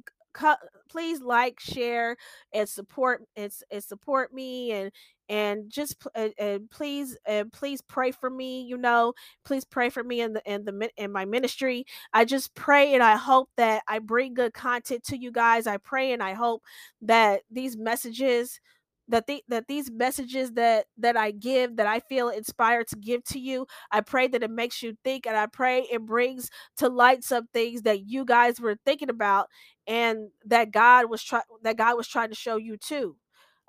please 0.89 1.21
like 1.21 1.59
share 1.59 2.17
and 2.53 2.67
support 2.67 3.23
and, 3.35 3.51
and 3.71 3.83
support 3.83 4.33
me 4.33 4.71
and 4.71 4.91
and 5.27 5.69
just 5.69 6.05
and, 6.13 6.33
and 6.37 6.69
please 6.69 7.17
and 7.25 7.51
please 7.51 7.81
pray 7.81 8.11
for 8.11 8.29
me 8.29 8.61
you 8.61 8.77
know 8.77 9.13
please 9.43 9.65
pray 9.65 9.89
for 9.89 10.03
me 10.03 10.21
in 10.21 10.33
the 10.33 10.41
in 10.45 10.65
the 10.65 10.89
in 10.97 11.11
my 11.11 11.25
ministry. 11.25 11.85
I 12.13 12.25
just 12.25 12.53
pray 12.55 12.93
and 12.93 13.01
i 13.03 13.15
hope 13.15 13.49
that 13.57 13.83
i 13.87 13.99
bring 13.99 14.33
good 14.33 14.53
content 14.53 15.03
to 15.05 15.17
you 15.17 15.31
guys. 15.31 15.67
I 15.67 15.77
pray 15.77 16.13
and 16.13 16.21
i 16.21 16.33
hope 16.33 16.63
that 17.01 17.41
these 17.51 17.77
messages 17.77 18.59
that 19.07 19.27
the, 19.27 19.43
that 19.49 19.67
these 19.67 19.91
messages 19.91 20.53
that 20.53 20.85
that 20.97 21.15
I 21.17 21.31
give 21.31 21.75
that 21.77 21.87
I 21.87 21.99
feel 21.99 22.29
inspired 22.29 22.87
to 22.89 22.95
give 22.97 23.23
to 23.25 23.39
you 23.39 23.67
I 23.91 24.01
pray 24.01 24.27
that 24.27 24.43
it 24.43 24.49
makes 24.51 24.81
you 24.81 24.95
think 25.03 25.27
and 25.27 25.37
I 25.37 25.45
pray 25.47 25.81
it 25.91 26.01
brings 26.05 26.49
to 26.77 26.89
light 26.89 27.23
some 27.23 27.47
things 27.53 27.83
that 27.83 28.05
you 28.07 28.25
guys 28.25 28.59
were 28.59 28.77
thinking 28.85 29.09
about 29.09 29.47
and 29.87 30.29
that 30.45 30.71
God 30.71 31.09
was 31.09 31.23
trying 31.23 31.43
that 31.63 31.77
God 31.77 31.97
was 31.97 32.07
trying 32.07 32.29
to 32.29 32.35
show 32.35 32.57
you 32.57 32.77
too 32.77 33.15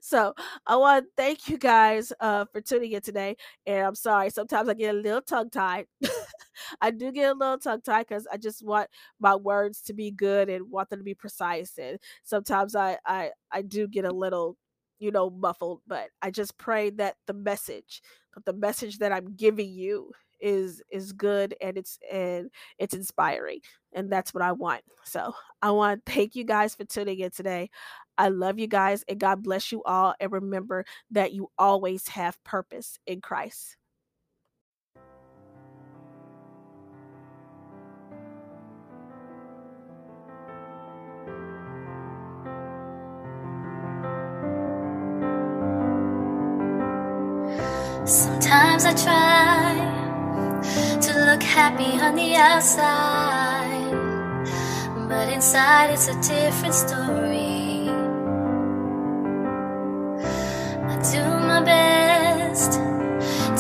so 0.01 0.35
I 0.67 0.77
want 0.77 1.05
to 1.05 1.11
thank 1.17 1.49
you 1.49 1.59
guys 1.59 2.13
uh, 2.21 2.45
for 2.53 2.61
tuning 2.61 2.93
in 2.93 3.03
today. 3.03 3.37
And 3.67 3.85
I'm 3.85 3.95
sorry, 3.95 4.31
sometimes 4.31 4.69
I 4.69 4.75
get 4.75 4.95
a 4.95 4.99
little 4.99 5.23
tongue 5.23 5.51
tied. 5.51 5.87
I 6.81 6.91
do 6.91 7.13
get 7.13 7.31
a 7.31 7.35
little 7.35 7.59
tongue 7.59 7.83
tied 7.83 8.07
because 8.09 8.27
I 8.33 8.37
just 8.37 8.65
want 8.65 8.89
my 9.21 9.37
words 9.37 9.83
to 9.83 9.95
be 9.95 10.11
good 10.11 10.49
and 10.49 10.71
want 10.71 10.91
them 10.91 11.01
to 11.01 11.05
be 11.05 11.15
precise. 11.15 11.79
And 11.79 11.99
sometimes 12.23 12.75
I 12.75 12.99
I 13.05 13.31
I 13.53 13.63
do 13.63 13.89
get 13.89 14.05
a 14.05 14.13
little 14.13 14.57
you 14.99 15.11
know 15.11 15.31
muffled. 15.31 15.83
But 15.87 16.09
I 16.23 16.31
just 16.31 16.57
pray 16.59 16.91
that 16.91 17.17
the 17.27 17.35
message, 17.35 18.03
the 18.45 18.53
message 18.53 18.99
that 18.99 19.13
I'm 19.13 19.35
giving 19.37 19.71
you 19.71 20.13
is 20.41 20.83
is 20.91 21.13
good 21.13 21.55
and 21.61 21.77
it's 21.79 21.99
and 22.11 22.51
it's 22.79 22.95
inspiring 22.95 23.61
and 23.93 24.11
that's 24.11 24.35
what 24.35 24.43
I 24.43 24.53
want. 24.53 24.83
So, 25.05 25.35
I 25.63 25.71
want 25.71 26.05
to 26.05 26.13
thank 26.13 26.37
you 26.37 26.45
guys 26.45 26.75
for 26.75 26.85
tuning 26.85 27.21
in 27.21 27.31
today. 27.31 27.71
I 28.19 28.29
love 28.29 28.59
you 28.59 28.67
guys 28.67 29.05
and 29.09 29.19
God 29.21 29.43
bless 29.43 29.73
you 29.73 29.83
all 29.85 30.15
and 30.21 30.33
remember 30.33 30.85
that 31.11 31.33
you 31.33 31.51
always 31.59 32.09
have 32.09 32.43
purpose 32.45 32.99
in 33.07 33.21
Christ. 33.21 33.77
Sometimes 48.07 48.85
I 48.85 48.95
try 48.95 49.76
look 51.37 51.45
happy 51.45 52.01
on 52.01 52.15
the 52.15 52.35
outside, 52.35 53.93
but 55.07 55.29
inside 55.29 55.91
it's 55.91 56.09
a 56.09 56.15
different 56.23 56.73
story. 56.73 57.91
I 60.93 60.97
do 61.13 61.23
my 61.51 61.61
best 61.63 62.73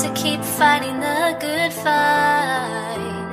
to 0.00 0.08
keep 0.14 0.42
fighting 0.42 1.00
the 1.00 1.36
good 1.38 1.70
fight, 1.84 3.26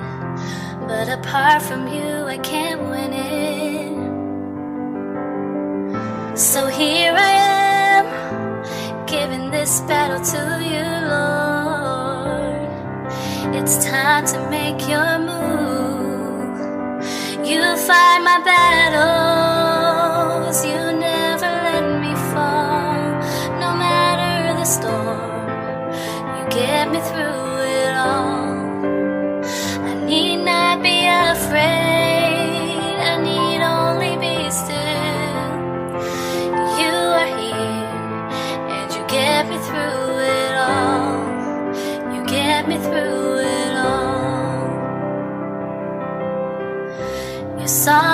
but 0.90 1.08
apart 1.08 1.62
from 1.62 1.88
you, 1.88 2.26
I 2.36 2.38
can't 2.40 2.82
win 2.82 3.14
it. 3.14 3.94
So 6.38 6.68
here 6.68 7.14
I 7.16 7.32
am, 7.96 8.06
giving 9.06 9.52
this 9.52 9.80
battle 9.88 10.20
to 10.34 10.62
you, 10.66 10.84
Lord. 11.10 11.33
It's 13.56 13.86
time 13.86 14.26
to 14.26 14.50
make 14.50 14.82
your 14.90 15.20
move. 15.20 16.58
You 17.48 17.62
fight 17.78 18.20
my 18.24 18.42
battles. 18.44 19.23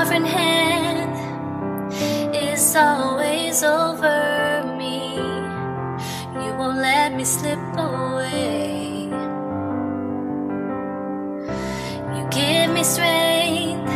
Sovereign 0.10 0.26
hand 0.26 1.13
is 2.36 2.76
always 2.76 3.62
over 3.63 4.63
me. 4.76 5.17
You 6.34 6.52
won't 6.58 6.80
let 6.80 7.13
me 7.13 7.24
slip 7.24 7.60
away. 7.78 9.04
You 12.15 12.24
give 12.32 12.72
me 12.74 12.84
strength. 12.84 13.91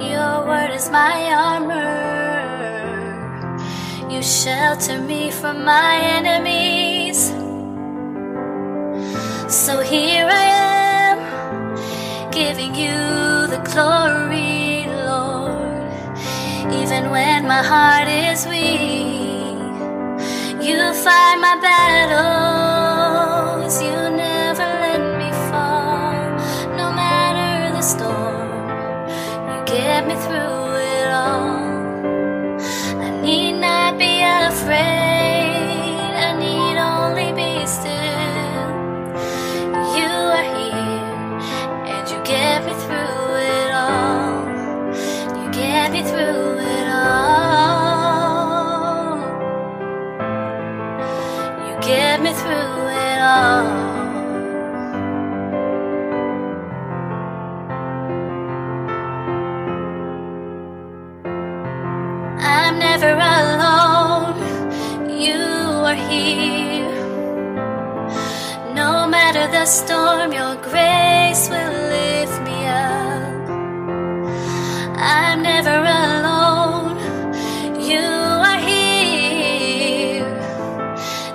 Your 0.00 0.46
word 0.46 0.70
is 0.70 0.88
my 0.88 1.30
armor. 1.50 1.92
You 4.10 4.22
shelter 4.22 4.98
me 4.98 5.30
from 5.30 5.62
my 5.62 5.94
enemies. 6.16 7.28
So 9.62 9.82
here 9.82 10.26
I 10.26 10.46
am, 11.04 12.30
giving 12.30 12.74
you 12.74 12.96
the 13.52 13.60
glory 13.70 14.71
even 16.80 17.10
when 17.10 17.46
my 17.46 17.62
heart 17.62 18.08
is 18.08 18.46
weak. 18.46 19.58
You 20.66 20.78
fight 21.04 21.38
my 21.40 21.58
battle. 21.60 22.51
No 68.74 69.06
matter 69.06 69.46
the 69.50 69.64
storm, 69.66 70.32
your 70.32 70.54
grace 70.56 71.48
will 71.48 71.72
lift 71.96 72.42
me 72.42 72.66
up. 72.66 73.48
I'm 74.98 75.42
never 75.42 75.78
alone. 76.02 76.96
You 77.90 78.06
are 78.50 78.60
here. 78.68 80.26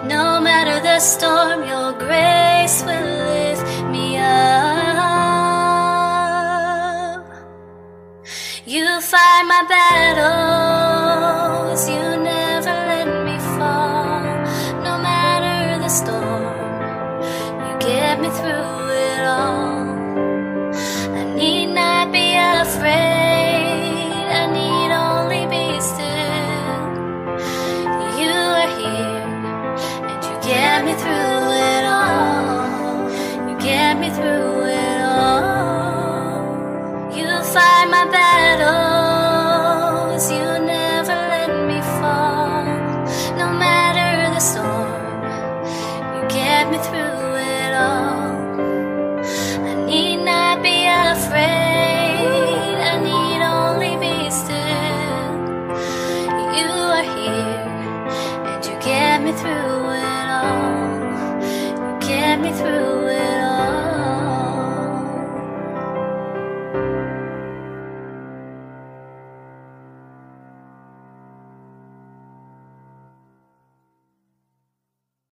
No 0.05 0.39
matter 0.41 0.79
the 0.81 0.99
storm, 0.99 1.59
your 1.67 1.93
grace 1.93 2.83
will 2.87 3.11
lift 3.31 3.65
me 3.91 4.17
up. 4.17 4.27
You 8.65 9.01
fight 9.01 9.43
my 9.47 9.63
battle. 9.69 10.56